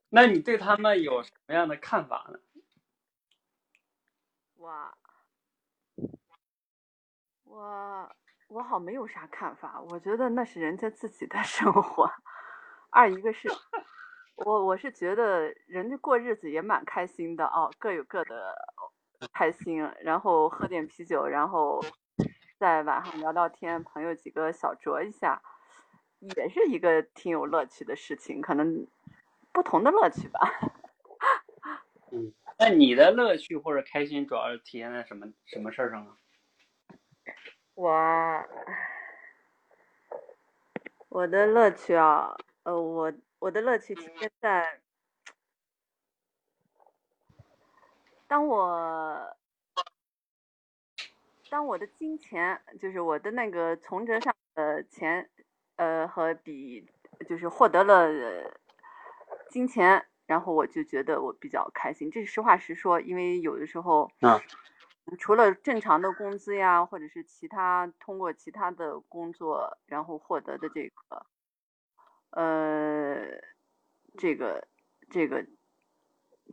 [0.10, 2.40] 那你对他们有什么样的看法呢？
[4.56, 4.98] 我
[7.44, 8.16] 我
[8.48, 12.12] 我好没有啥看法，我觉得那是人家自己的生活。
[12.90, 13.48] 二一个是。
[14.36, 18.56] 我我是觉得人家过日子也蛮开心的哦，各有各的
[19.32, 21.80] 开心，然后喝点啤酒，然后
[22.58, 25.40] 在晚上聊聊天，朋友几个小酌一下，
[26.36, 28.88] 也是一个挺有乐趣的事情，可能
[29.52, 30.40] 不同的乐趣吧。
[32.12, 36.18] 嗯，那你的乐趣或者开心主要是体现在什么什么事儿上啊？
[37.76, 38.46] 我
[41.10, 43.14] 我的乐趣啊，呃，我。
[43.44, 44.80] 我的乐趣体现在，
[48.26, 49.36] 当我
[51.50, 55.30] 当我的金钱，就是我的那个存折上的钱，
[55.76, 56.88] 呃，和比
[57.28, 58.10] 就是获得了
[59.50, 62.10] 金钱，然后我就觉得我比较开心。
[62.10, 64.10] 这是实话实说，因为有的时候，
[65.20, 71.26] 除了正常的工资呀，或者是其他通过其他的工作，然后获得的这个。
[72.36, 73.40] 呃，
[74.18, 74.68] 这个，
[75.10, 75.46] 这个，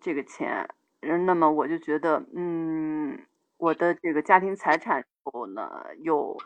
[0.01, 0.69] 这个钱，
[1.01, 3.27] 那么我就觉得，嗯，
[3.57, 6.37] 我的这个家庭财产后呢又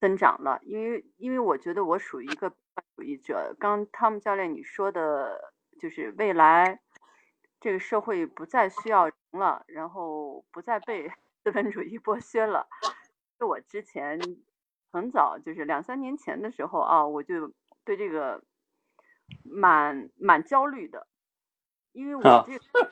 [0.00, 2.50] 增长了，因为因为我觉得我属于一个
[2.96, 3.54] 主义者。
[3.58, 6.80] 刚汤姆教练你说的，就是未来
[7.60, 11.10] 这个社会不再需要人了，然后不再被
[11.42, 12.68] 资本主义剥削了。
[13.40, 14.20] 就我之前
[14.92, 17.52] 很早，就是两三年前的时候啊，我就
[17.84, 18.42] 对这个
[19.44, 21.06] 蛮蛮焦虑的，
[21.92, 22.90] 因为啊我这个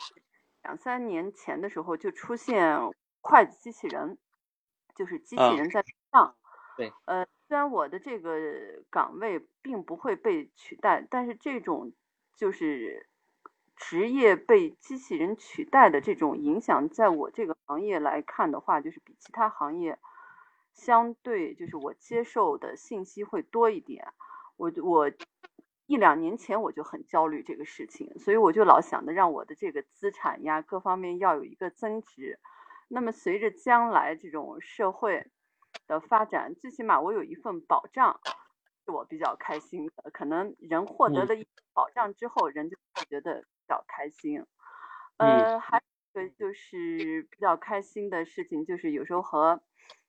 [0.63, 2.79] 两三年前的时候就出现
[3.21, 4.19] 会计机器人，
[4.95, 6.37] 就是机器啊人在上。
[6.77, 8.39] 对，呃，虽然我的这个
[8.91, 11.93] 岗位并不会被取代，但是这种
[12.37, 13.09] 就是
[13.77, 19.99] 职业被机器人取代的这种影响，在我这个行业来看的话，就是比其他行业
[20.73, 24.13] 相对，就是我接受的信息会多一点。
[24.57, 25.11] 我我
[25.91, 32.39] 一两年前我就很焦虑这个事情，所以我就老想着让我的这个资产呀各方面要有一个增值。
[32.87, 35.27] 那么随着将来这种社会
[35.89, 38.21] 的发展，最起码我有一份保障，
[38.85, 40.13] 是我比较开心的。
[40.13, 44.47] 可能人获得嗯了一保障之后，人就会觉得比较开心。
[45.19, 45.79] 嗯呃，还
[46.15, 49.61] 有一个就是比较开心的事情，就是有时候和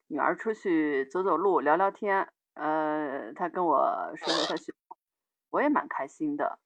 [0.06, 4.72] 女儿出去走走路、聊聊天，呃，她跟我说说她学，
[5.52, 6.58] 我也蛮开心的。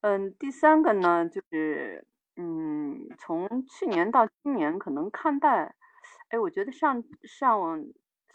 [0.00, 2.06] 嗯，第三个呢，就是
[2.36, 5.74] 嗯，从去年到今年，可能看待，
[6.28, 7.84] 哎，我觉得上上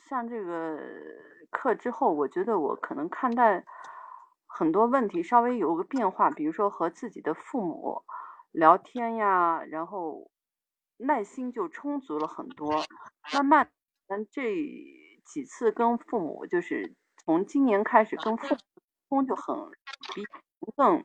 [0.07, 0.79] 上这个
[1.49, 3.65] 课之后，我觉得我可能看待
[4.47, 8.03] 很多问题稍微有个变化，比如说和自己的父母
[8.51, 10.31] 聊天呀，然后
[10.97, 12.83] 耐心就充足了很多。
[13.31, 13.69] 慢慢，
[14.07, 14.41] 咱，这
[15.23, 18.57] 几次跟父母，就是从今年开始跟父
[19.09, 19.55] 通就很
[20.13, 20.23] 比
[20.77, 21.03] 更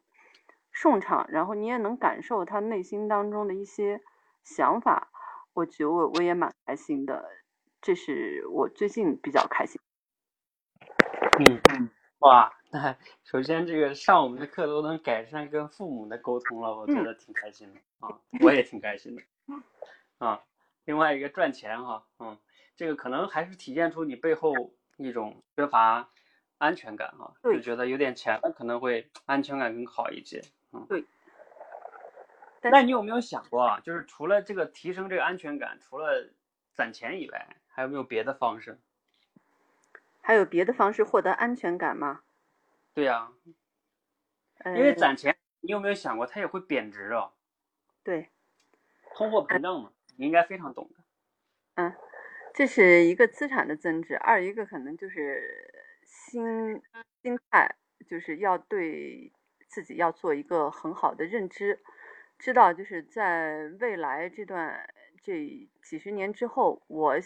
[0.71, 4.01] 顺畅，然后你也能感受他内心当中的一些
[4.45, 5.11] 想法，
[5.55, 7.25] 我觉得我我也蛮开心的，
[7.81, 9.81] 这是我最近比较开心。
[11.39, 11.91] 嗯嗯，
[12.21, 19.23] 哇，那 首先这个上我们的课都能改善跟父母的沟通了，我觉嗯得挺开心的啊， 我也挺开心的
[20.19, 20.43] 啊。
[20.85, 22.39] 另外一个赚钱哈，嗯，
[22.77, 24.53] 这个可能还是体现出你背后
[24.99, 26.11] 一种缺乏
[26.65, 30.41] 安全感哈，就觉得有点钱了可能会安全感更好一些。
[30.73, 31.05] 嗯，对。
[32.63, 36.31] 那你有没有想过啊，就是除了这个提升这个安全感，除了
[36.73, 38.81] 攒钱以外，还有没有别的方式？
[40.23, 42.23] 还有别的方式获得安全感吗？
[42.95, 43.31] 对呀、
[44.65, 47.33] 因为呃攒钱，你有没有想过它也会贬值啊？
[48.03, 48.31] 对，
[49.15, 51.05] 通货膨胀嘛，你应该非常懂的。
[51.75, 51.93] 嗯，
[52.55, 55.43] 这是一个资产的增值，二一个可能就是
[56.15, 56.81] 心
[57.23, 57.75] 心态，
[58.09, 59.33] 就是要对
[59.69, 61.83] 自己要做一个很好的认知，
[62.39, 64.89] 知道就是在未来这段
[65.21, 67.17] 这几十年之后，我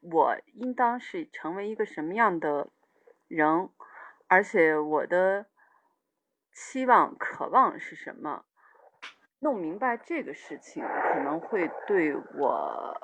[0.00, 2.70] 我应当是成为一个什么样的
[3.28, 3.68] 人，
[4.28, 5.46] 而且我的
[6.52, 8.46] 期望、渴望是什么。
[9.40, 12.96] 弄明白这个事情，可能会对我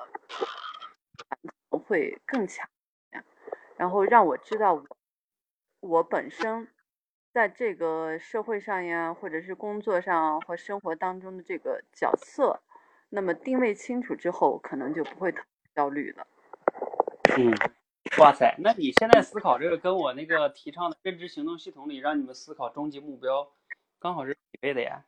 [1.69, 2.67] 会更强，
[3.75, 4.97] 然后让我知道我
[5.81, 6.67] 我本身
[7.31, 12.61] 在这个社会上呀，或者是工作上或生活当中的这个角色，
[13.09, 15.33] 那么定位清楚之后，可能就不会
[15.75, 16.27] 焦虑了。
[17.37, 17.53] 嗯，
[18.19, 23.53] 哇塞，那你现在思考这个跟我那个提倡的认知行动系统里让你们思考终极目标，
[23.99, 25.05] 刚好是匹配的呀。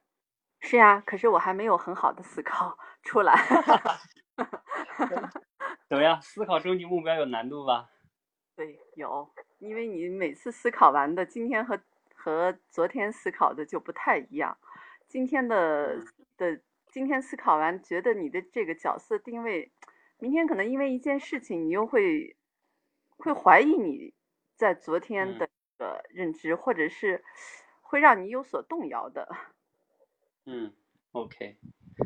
[0.61, 3.36] 是呀，可是我还没有很好的思考出来。
[5.89, 6.22] 怎么样？
[6.22, 7.89] 思考终极目标有难度吧？
[8.55, 11.80] 对，有，因为你每次思考完的，今天和
[12.16, 14.57] 和昨天思考的就不太一样。
[15.07, 16.03] 今天的
[16.36, 19.72] 的今天思考完，觉得你的这个角色定位，
[20.18, 22.36] 明天可能因为一件事情，你又会
[23.18, 24.16] 会怀疑你
[24.55, 25.47] 在昨天的
[25.78, 27.24] 这个认知，或者是
[27.82, 29.30] 会让你有所动摇的。
[30.45, 30.74] 嗯
[31.12, 31.55] ，OK，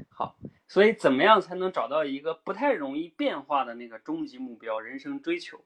[0.09, 0.37] 好。
[0.67, 5.63] 所以怎么样才能找到一个不太容易变化的那个终极目标、人生追求？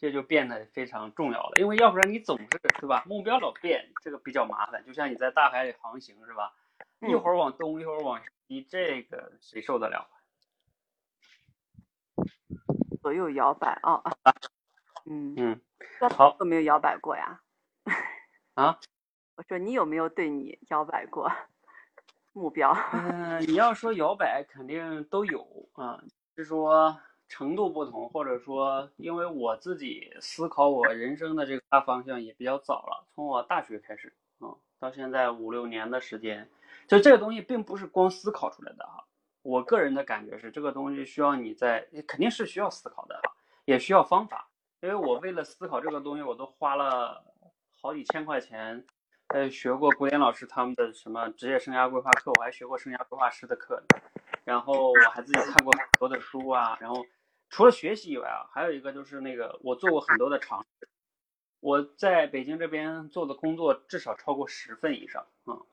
[0.00, 4.82] 这就变得非常重要了，因为要不然你总是对吧，目标老变，这个比较麻烦。
[4.86, 6.54] 就像你在大海里航行是吧，
[7.00, 10.08] 一会儿往东，一会儿往西，这个谁受得了？
[13.02, 14.02] 左右摇摆啊，
[15.04, 15.60] 嗯嗯，
[16.00, 17.42] 好，好，有没有摇摆过呀？
[18.56, 18.80] 啊？
[19.36, 21.30] 我说你有没有对你摇摆过
[22.32, 22.72] 目标？
[22.94, 26.02] 嗯，你要说摇摆，肯定都有啊，
[26.36, 26.98] 是说
[27.30, 36.50] 程度不同，或者说因为我自己思考我人生的这个大方向也比较早了，从我大学开始啊，到现在五六年的时间，
[36.88, 39.04] 就这个东西并不是光思考出来的哈。
[39.42, 43.18] 我个人的感觉是，这个东西需要你在，肯定是需要思考的，
[43.64, 44.46] 也需要方法。
[44.82, 47.24] 因为我为了思考这个东西，我都花了
[47.80, 48.84] 好几千块钱
[49.28, 53.82] 呃学过古典老师他们的什么职业生涯规划课，我还学过生涯规划师的课，
[54.44, 57.02] 然后我还自己看过很多的书啊，然后
[57.50, 60.88] 除了学习以外啊，还有一个就是那个我做过很多的尝试，
[61.60, 65.66] 我在北京这边做的工作至少超过十份以上啊、嗯，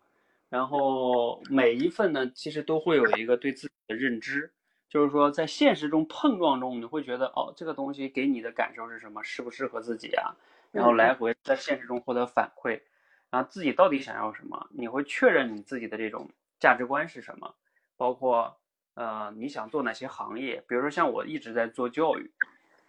[0.50, 4.52] 然后每一份呢其实都会有一个对自己的认知。
[4.90, 9.22] 就是说，在现实中碰撞中，你会觉得哦，这个东西给你的感受是什么？
[9.22, 10.34] 适不适合自己啊？
[10.72, 12.82] 然后来回在现实中获得反馈，
[13.30, 14.70] 然后自己到底想要什么？
[14.72, 17.54] 你会确认你自己的这种价值观是什么？
[17.98, 18.58] 包括
[18.98, 20.60] 呃，你想做哪些行业？
[20.68, 22.32] 比如说像我一直在做教育，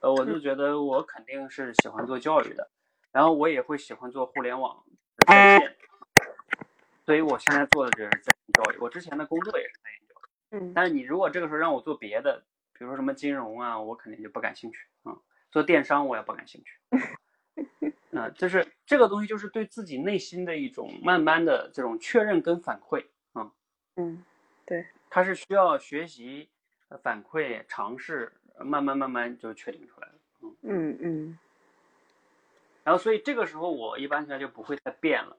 [0.01, 2.71] 呃，我就觉得我肯定是喜欢做教育的，
[3.13, 4.83] 然后我也会喜欢做互联网
[5.27, 5.77] 在线，
[7.05, 8.79] 所以我现在做的就是在线教育。
[8.81, 10.65] 我之前的工作也是在线教育。
[10.65, 12.43] 嗯，但是你如果这个时候让我做别的，
[12.73, 15.21] 比如说什么金融啊，我肯定就不感兴趣啊、嗯。
[15.51, 16.81] 做电商我也不感兴趣。
[18.13, 23.05] 啊、呃，就是这个东西，就是对自己内心的一种慢慢的这种确认跟反馈
[23.35, 23.53] 啊。
[23.97, 24.25] 嗯，
[24.65, 26.49] 对，它是需要学习、
[27.03, 30.15] 反馈、尝试，慢慢慢慢就确定出来了。
[30.41, 31.39] 嗯嗯嗯。
[32.85, 35.37] 然后，所以这个时候我一般情况下就不会再变了。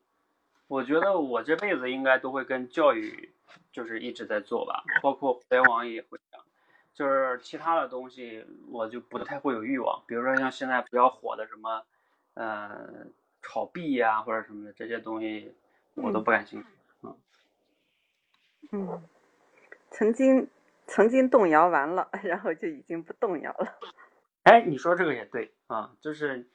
[0.67, 3.33] 我觉得我这辈子应该都会跟教育。
[3.71, 6.45] 就是一直在做吧，包括互联网也会这样，
[6.93, 11.83] 就是其他的东西我就不太会有欲望，比如说像现在比较火的什么，
[12.35, 13.07] 呃，
[13.41, 15.51] 炒币呀、啊、或者什么的这些东西，
[15.95, 16.67] 我都不感兴趣。
[17.01, 17.17] 嗯
[18.71, 19.03] 嗯，
[19.91, 20.47] 曾经
[20.87, 23.77] 曾经动摇完了， 然后就已经不动摇了。
[24.43, 26.49] 哎，你说这个也对啊，就是。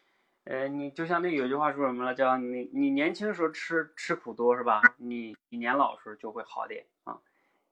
[0.47, 4.82] 呃，你就像那有句话说什么了，叫你你年轻时候吃吃苦多是吧？
[4.99, 7.18] 你你年老时候就会好点啊。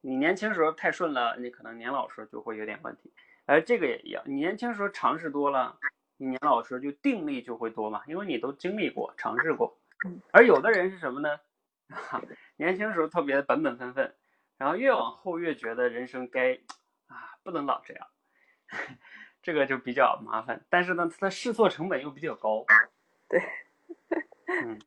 [0.00, 3.12] 你年轻时候太顺了，你可能年老时候就会有点问题。
[3.44, 5.78] 而这个也一样，你年轻时候尝试多了，
[6.16, 9.76] 你年老时候就定力就会多嘛，因为你都经历过、尝试过。
[10.30, 11.40] 而有的人是什么呢？
[12.56, 14.14] 年轻时候特别的本本分分，
[14.62, 16.54] 然后越往后越觉得人生该
[17.08, 18.06] 啊不能老这样。
[19.42, 22.64] 这个就比较麻烦，但是呢，它的试错成本又比较高。
[23.28, 23.42] 对，
[24.46, 24.78] 嗯，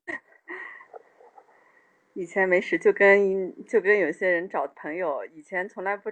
[2.16, 6.10] 以前没事就跟就跟有些人找朋友，以前从来不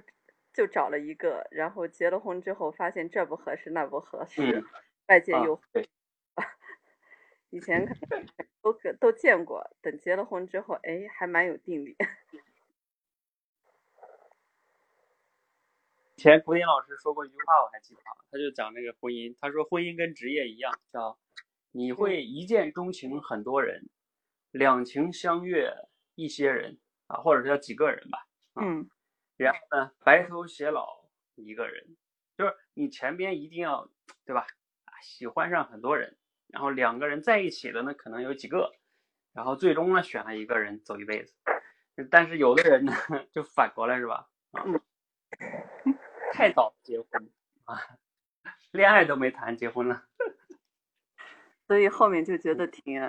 [0.52, 4.66] 就找了一个，然后结了婚之后发现这不合适那不合适，嗯、
[5.08, 5.62] 外界诱惑。
[5.62, 5.90] 啊、对，
[7.50, 7.88] 以前
[8.62, 11.96] 都都见过，等结了婚之后，哎，还蛮有定力。
[16.16, 18.02] 以前古典老师说过一句话，我还记得，
[18.32, 21.18] 他就讲那个婚姻，他说婚姻跟职业一样，叫
[21.72, 23.90] 你会一见钟情很多人，
[24.52, 25.74] 两情相悦
[26.14, 28.88] 一些人啊，或者叫几个人吧，啊、嗯，
[29.38, 31.04] 然后呢，白头偕老
[31.36, 31.98] 一个人，
[32.38, 33.90] 就是你前边一定要
[34.24, 34.46] 对吧？
[34.86, 36.16] 啊，喜欢上很多人，
[36.48, 38.72] 然后两个人在一起的呢，可能有几个，
[39.34, 41.34] 然后最终呢，选了一个人走一辈子，
[42.12, 42.94] 但是有的人呢，
[43.34, 44.30] 就反过来是吧？
[44.52, 44.64] 啊。
[44.68, 44.80] 嗯
[46.34, 47.30] 太早结婚
[47.66, 47.80] 啊，
[48.72, 50.04] 恋爱都没谈，结婚了，
[51.68, 53.00] 所以后面就觉得挺，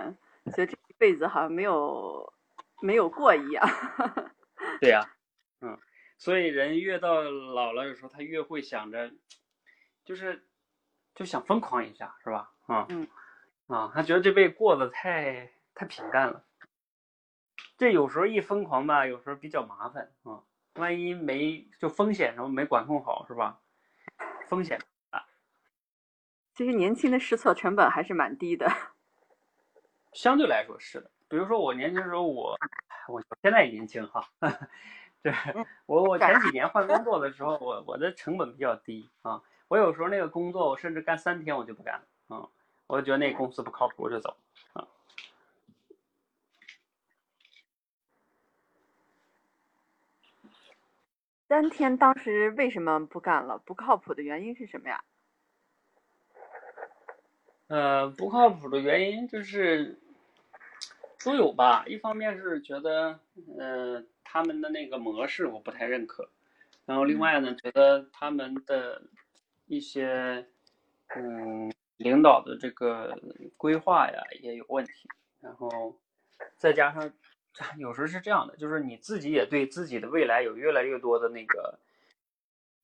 [0.52, 2.34] 觉得这一辈子好像没有
[2.82, 3.66] 没有过一样。
[4.78, 5.00] 对呀、
[5.60, 5.78] 啊，嗯，
[6.18, 9.10] 所以人越到老了有时候，他越会想着，
[10.04, 10.46] 就是
[11.14, 12.52] 就想疯狂一下，是吧？
[12.66, 13.08] 啊，嗯，
[13.68, 16.44] 啊，他觉得这辈子过得太太平淡了，
[17.78, 20.44] 这有时候一疯狂吧，有时候比较麻烦啊。
[20.74, 23.60] 万一没就风险什么没管控好是吧？
[24.48, 24.78] 风险
[25.10, 25.24] 大。
[26.54, 28.70] 其实年轻的试错成本还是蛮低的。
[30.12, 32.56] 相对来说是的，比如说我年轻时候我，
[33.08, 34.28] 我现在也年轻哈，
[35.22, 35.34] 对
[35.86, 42.48] 我我前几年换工作的时候，我我的成本比较低啊，我有时候那个工作我甚至干三天我就不干了啊，
[42.86, 44.36] 我就觉得那个公司不靠谱我就走
[44.74, 44.86] 啊。
[51.46, 53.58] 三天当时为什么不干了？
[53.58, 55.04] 不靠谱的原因是什么呀？
[57.66, 59.98] 呃，不靠谱的原因就是
[61.22, 61.84] 都有吧。
[61.86, 63.20] 一方面是觉得，
[63.58, 66.30] 呃，他们的那个模式我不太认可，
[66.86, 69.02] 然后另外呢，觉得他们的
[69.66, 70.46] 一些，
[71.14, 73.18] 嗯，领导的这个
[73.56, 75.08] 规划呀也有问题，
[75.40, 75.94] 然后
[76.56, 77.12] 再加上。
[77.78, 81.78] 有时候是这样的，就是你自己也对自己的未来有越来越多的那个，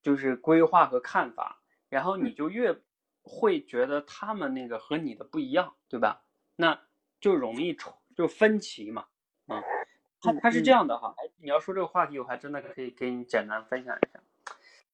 [0.02, 2.78] 就是规划和看法，然后你就越
[3.22, 6.22] 会觉得他们那个和你的不一样，对吧？
[6.56, 6.80] 那
[7.20, 9.06] 就容易出就分歧嘛，
[9.46, 9.62] 啊，
[10.20, 11.14] 他他是这样的哈。
[11.18, 14.20] 哎，你要说这个话题，我还真的可以给你简单分享一下。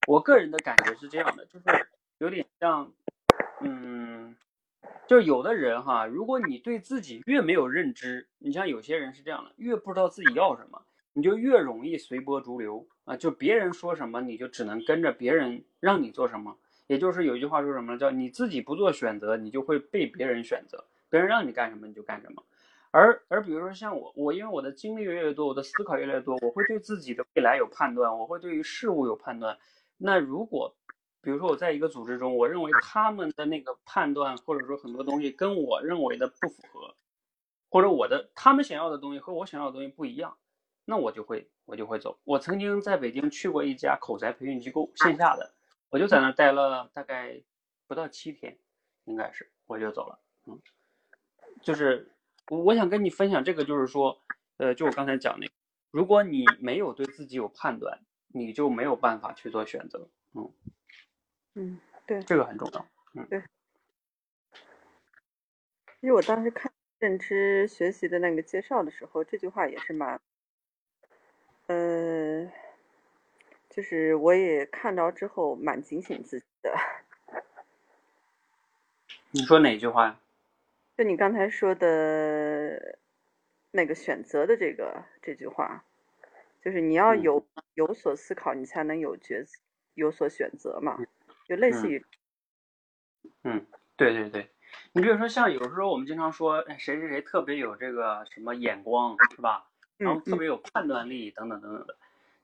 [0.07, 1.65] 我个人的感觉是这样的，就是
[2.17, 2.91] 有点像，
[3.61, 4.35] 嗯，
[5.07, 10.81] 就是有的人哈，如果你对自己越没有认知，你像有些人是这样的，越不知道自己要什么，
[11.13, 13.15] 你就越容易随波逐流啊。
[13.15, 16.57] 就别人说什么，你就只能跟着别人让你做什么。
[16.87, 17.97] 也就是有一句话说什么呢？
[17.97, 20.85] 叫你自己不做选择，你就会被别人选择。
[21.09, 22.43] 别人让你干什么你就干什么。
[22.91, 29.57] 而而比如说像我，我因为我的经历越来越多，我的思考越来越多，我会对自己的未来有判断，我会对于事物有判断。
[29.97, 30.75] 那如果
[31.21, 36.95] 比如说我在一个组织中，我认为他们的那个判断或者说很多东西跟我认为的不符合，
[37.69, 40.37] 或者我的他们想要的东西和我想要的东西不一样，
[40.85, 42.17] 那我就会我就会走。
[42.23, 45.53] 我曾经在北京去过一家口才培训机构，线下的，
[45.89, 47.41] 我就在那待了大概
[47.87, 48.57] 不到七天，
[49.03, 50.19] 应该是我就走了。
[50.45, 50.61] 嗯，
[51.61, 52.09] 就是
[52.49, 54.21] 我我想跟你分享这个，就是说，
[54.57, 55.49] 呃，就我刚才讲那，
[55.91, 57.99] 如果你没有对自己有判断，
[58.29, 60.07] 你就没有办法去做选择。
[60.33, 60.49] 嗯。
[61.59, 62.87] 嗯，对，这个很重要。
[63.13, 63.41] 嗯，对。
[65.99, 70.21] 其实我当时看认知学习的那个介绍的时候，这句话也是蛮，
[71.65, 72.51] 呃，
[73.71, 76.75] 就是我也看到之后蛮警醒自己的。
[79.31, 80.19] 你说哪句话呀？
[80.95, 82.99] 就你刚才说的
[83.71, 85.83] 那个选择的这个这句话，
[86.63, 87.43] 就是你要有
[87.73, 89.43] 有所思考，你才能有决
[89.95, 90.99] 有所选择嘛。
[91.47, 92.05] 就类似于，
[93.43, 94.51] 嗯，对对对，
[94.91, 99.65] 你比如说像有时候我们经常说，哎，谁谁谁特别有这个什么眼光，是吧？
[99.95, 101.97] 然后特别有判断力等等等等的。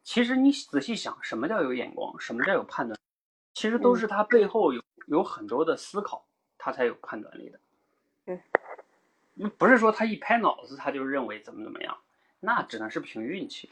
[0.04, 2.18] 其实你仔细想，什么叫有眼光？
[2.18, 2.98] 什么叫有判断？
[3.54, 6.26] 其实都是他背后有有很多的思考，
[6.58, 7.60] 他才有判断力的。
[9.36, 11.98] 嗯，不是说他一拍脑子他就认为怎么怎么样，
[12.40, 13.70] 那只能是凭运气。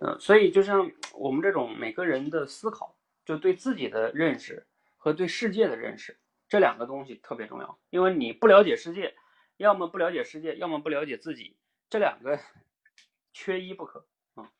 [0.00, 2.94] 嗯，所以就像我们这种每个人的思考。
[3.24, 4.66] 就对自己的认识
[4.96, 6.18] 和对世界的认识
[6.48, 9.14] 这两个东西特别重要，因为你不了解世界，
[9.56, 11.56] 要么不了解世界，要么不了解自己，
[11.88, 12.40] 这两个
[13.32, 14.50] 缺一不可啊。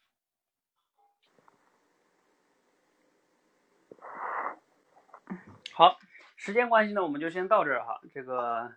[5.74, 5.98] 好，
[6.36, 8.00] 时间关系呢，我们就先到这儿哈。
[8.12, 8.72] 这个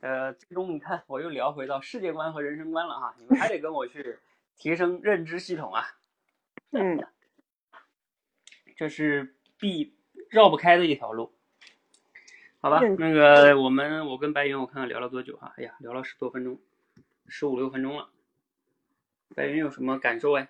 [0.00, 4.18] 呃，最终你看我又聊回到世界观和人生观了哈，你们还得跟我去
[4.56, 5.82] 提升认知系统啊。
[6.72, 7.06] 嗯。
[8.76, 9.96] 这是必
[10.30, 11.32] 绕不开的一条路，
[12.60, 12.80] 好吧？
[12.98, 15.52] 那个我们我跟白云，我看看聊了多久哈？
[15.56, 16.58] 哎呀，聊了十多分钟，
[17.28, 18.10] 十五六分钟了。
[19.36, 20.48] 白云有什么感受哎？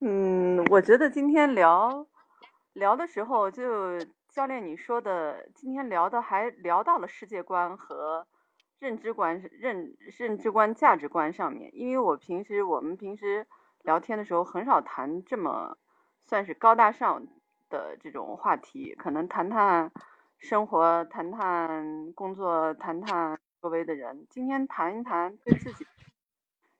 [0.00, 2.06] 嗯，我觉得今天聊
[2.72, 3.96] 聊的时候，就
[4.28, 8.26] 教练你说的，今天聊的还聊到了世界观和
[8.80, 11.70] 认知观、认认知观、价值观上面。
[11.72, 13.46] 因为我平时我们平时
[13.82, 15.78] 聊天的时候很少谈这么。
[16.28, 17.26] 算是高大上
[17.70, 19.90] 的这种话题，可能谈谈
[20.36, 24.26] 生活，谈谈工作，谈谈周围的人。
[24.28, 25.86] 今天谈一谈对自己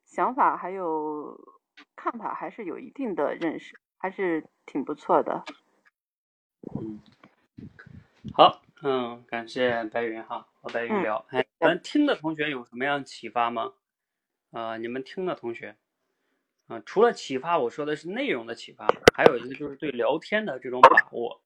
[0.04, 1.34] 想法还有
[1.96, 5.42] 看法，还是有一定的认识，还是挺不错的。
[6.78, 7.00] 嗯，
[8.34, 11.24] 好，嗯，感谢白云哈，和白云聊。
[11.30, 13.72] 哎，咱听的同学有什么样启发吗？
[14.50, 15.74] 啊，你们听的同学。
[16.68, 21.40] 啊，除了启发，我说的是内容的启发，还有一个就是对聊天的这种把握。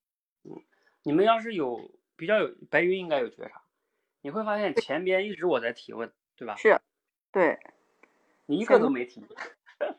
[0.44, 0.60] 嗯，
[1.04, 3.62] 你们要是有比较有白云应该有觉察，
[4.20, 6.56] 你会发现前边一直我在提问，对吧？
[6.56, 6.80] 是，
[7.30, 7.58] 对，
[8.46, 9.24] 你一个都没提。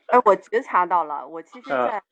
[0.06, 2.02] 哎，我觉察到了，我其 实在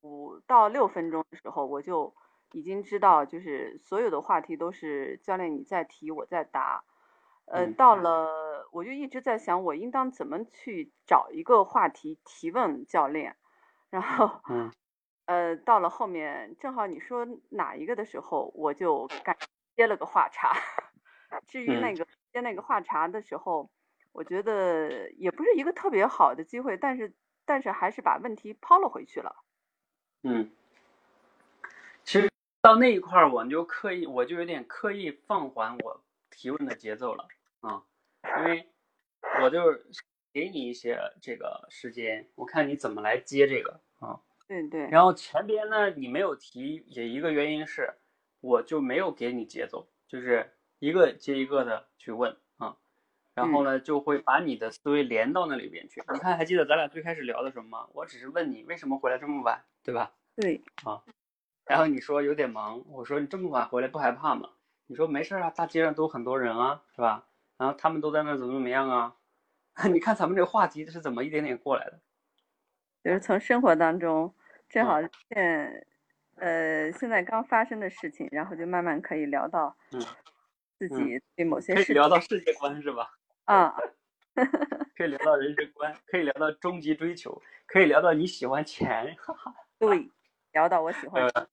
[0.00, 2.14] 五到六分钟的时候，我就
[2.52, 6.82] 已经知道，就是所有的话题都是教练你在提，我在答。
[7.46, 13.36] 呃，到了，我就一直在想，我应当怎么去找一个话题提问教练，
[13.90, 14.72] 然后，嗯，
[15.26, 19.36] 呃，到了后面，正好你说哪一个的时候，我就干
[19.76, 20.52] 接了个话茬。
[21.46, 23.70] 至于那个接那个话茬的时候，
[24.12, 27.12] 我觉得也不是一个特别好的机会，但是，
[27.44, 29.36] 但是还是把问题抛了回去了。
[30.22, 30.50] 嗯，
[32.04, 32.30] 其实
[32.62, 37.28] 到那一块儿，我就刻意，我就有点刻意放缓我提问的节奏了。
[37.60, 37.82] 啊，
[38.38, 38.66] 因为
[39.42, 39.84] 我就是
[40.32, 44.20] 给你一些这个时间，我看你怎么来接这个啊。
[44.48, 44.88] 对对。
[44.88, 47.94] 然后前边呢，你没有提，也一个原因是，
[48.40, 52.76] 我就没有给你节奏，就是一个接一个的去问啊。
[53.34, 56.02] 然后呢，就会把你的思维连到那里边去。
[56.12, 57.88] 你看，还记得咱俩最开始聊的什么吗？
[57.94, 60.12] 我只是问你为什么回来这么晚，对吧？
[60.36, 60.62] 对。
[60.84, 61.02] 啊。
[61.64, 64.50] 然后你说有点忙，我说你这么晚回来不害怕吗？
[64.86, 67.26] 你说没事啊，大街上都很多人啊，是吧？
[67.62, 69.14] 然后他们都在那怎么怎么样啊？
[69.92, 72.00] 你看咱们这个话题是怎么一点点过来的？
[73.04, 74.34] 就是从生活当中
[74.68, 74.96] 正好
[75.28, 75.86] 现，
[76.38, 80.00] 呃，现在刚发生的事情，然后就慢慢可以聊到，嗯，
[80.76, 83.12] 自己对某些可以事聊到世界观是吧？
[83.44, 83.76] 啊，
[84.96, 90.10] 可以聊到人生观，可以聊到终极追求，可以聊到你喜欢钱，哈哈，对，
[90.50, 91.48] 聊到我喜欢的，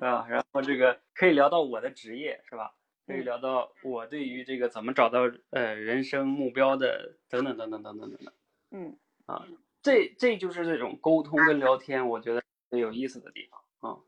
[0.06, 2.74] 啊，然后这个可以聊到我的职业是吧？
[3.06, 5.20] 可以嗯聊到我对于这个怎么找到
[5.50, 8.34] 呃人生目标的等等等等等等等等
[8.72, 8.96] 嗯
[9.26, 9.46] 啊，
[9.80, 13.98] 这这就是这种沟通跟聊天，我觉得最有意思的地方啊。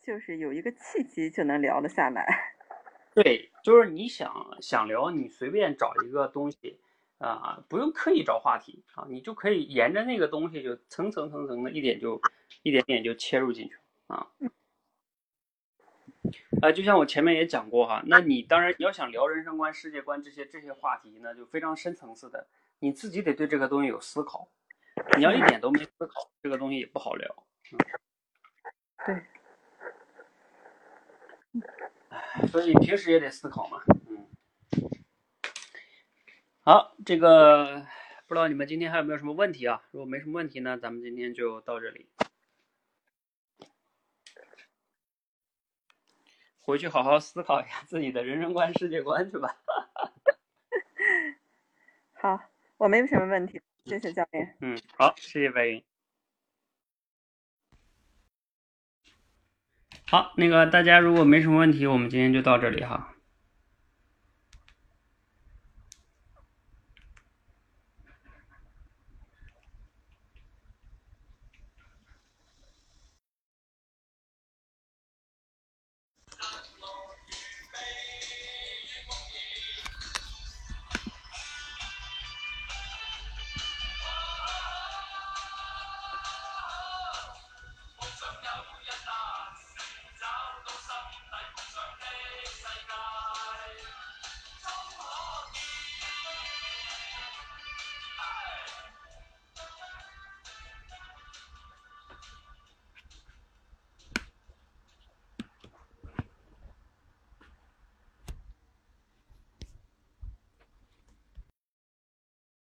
[0.00, 2.54] 就是有一个契机就能聊得下来。
[3.14, 6.78] 对，就是你想想聊，你随便找一个东西
[7.18, 12.20] 啊，不用刻意找话题啊，你就可以沿着那个东西就层层层层的一点就
[12.62, 13.76] 一点点就切入进去
[14.06, 14.26] 啊。
[16.60, 22.48] 啊，就像我前面也讲过哈，那你当然你要想聊人生观、世界观这些这些话题呢，就非常深层次的，
[22.80, 24.48] 你自己得对这个东西有思考。
[25.16, 27.46] 你要一点都没思考，这个东西也不好聊。
[29.06, 29.22] 对，
[32.48, 33.80] 所以平时也得思考嘛。
[34.10, 34.26] 嗯，
[36.64, 37.86] 好，这个
[38.26, 39.84] 不知道你们今天还有没有什么问题啊？
[39.92, 42.08] 如果没什么问题呢，咱们今天就到这里。
[46.68, 49.56] 回去好好思考一下自己的人生观、世界观去吧。
[52.12, 52.38] 好，
[52.76, 54.54] 我没有什么问题，谢谢教练。
[54.60, 55.82] 嗯，好，谢谢白云。
[60.06, 63.14] 好，那个大家如果没什么问题，我们今天就到这里哈。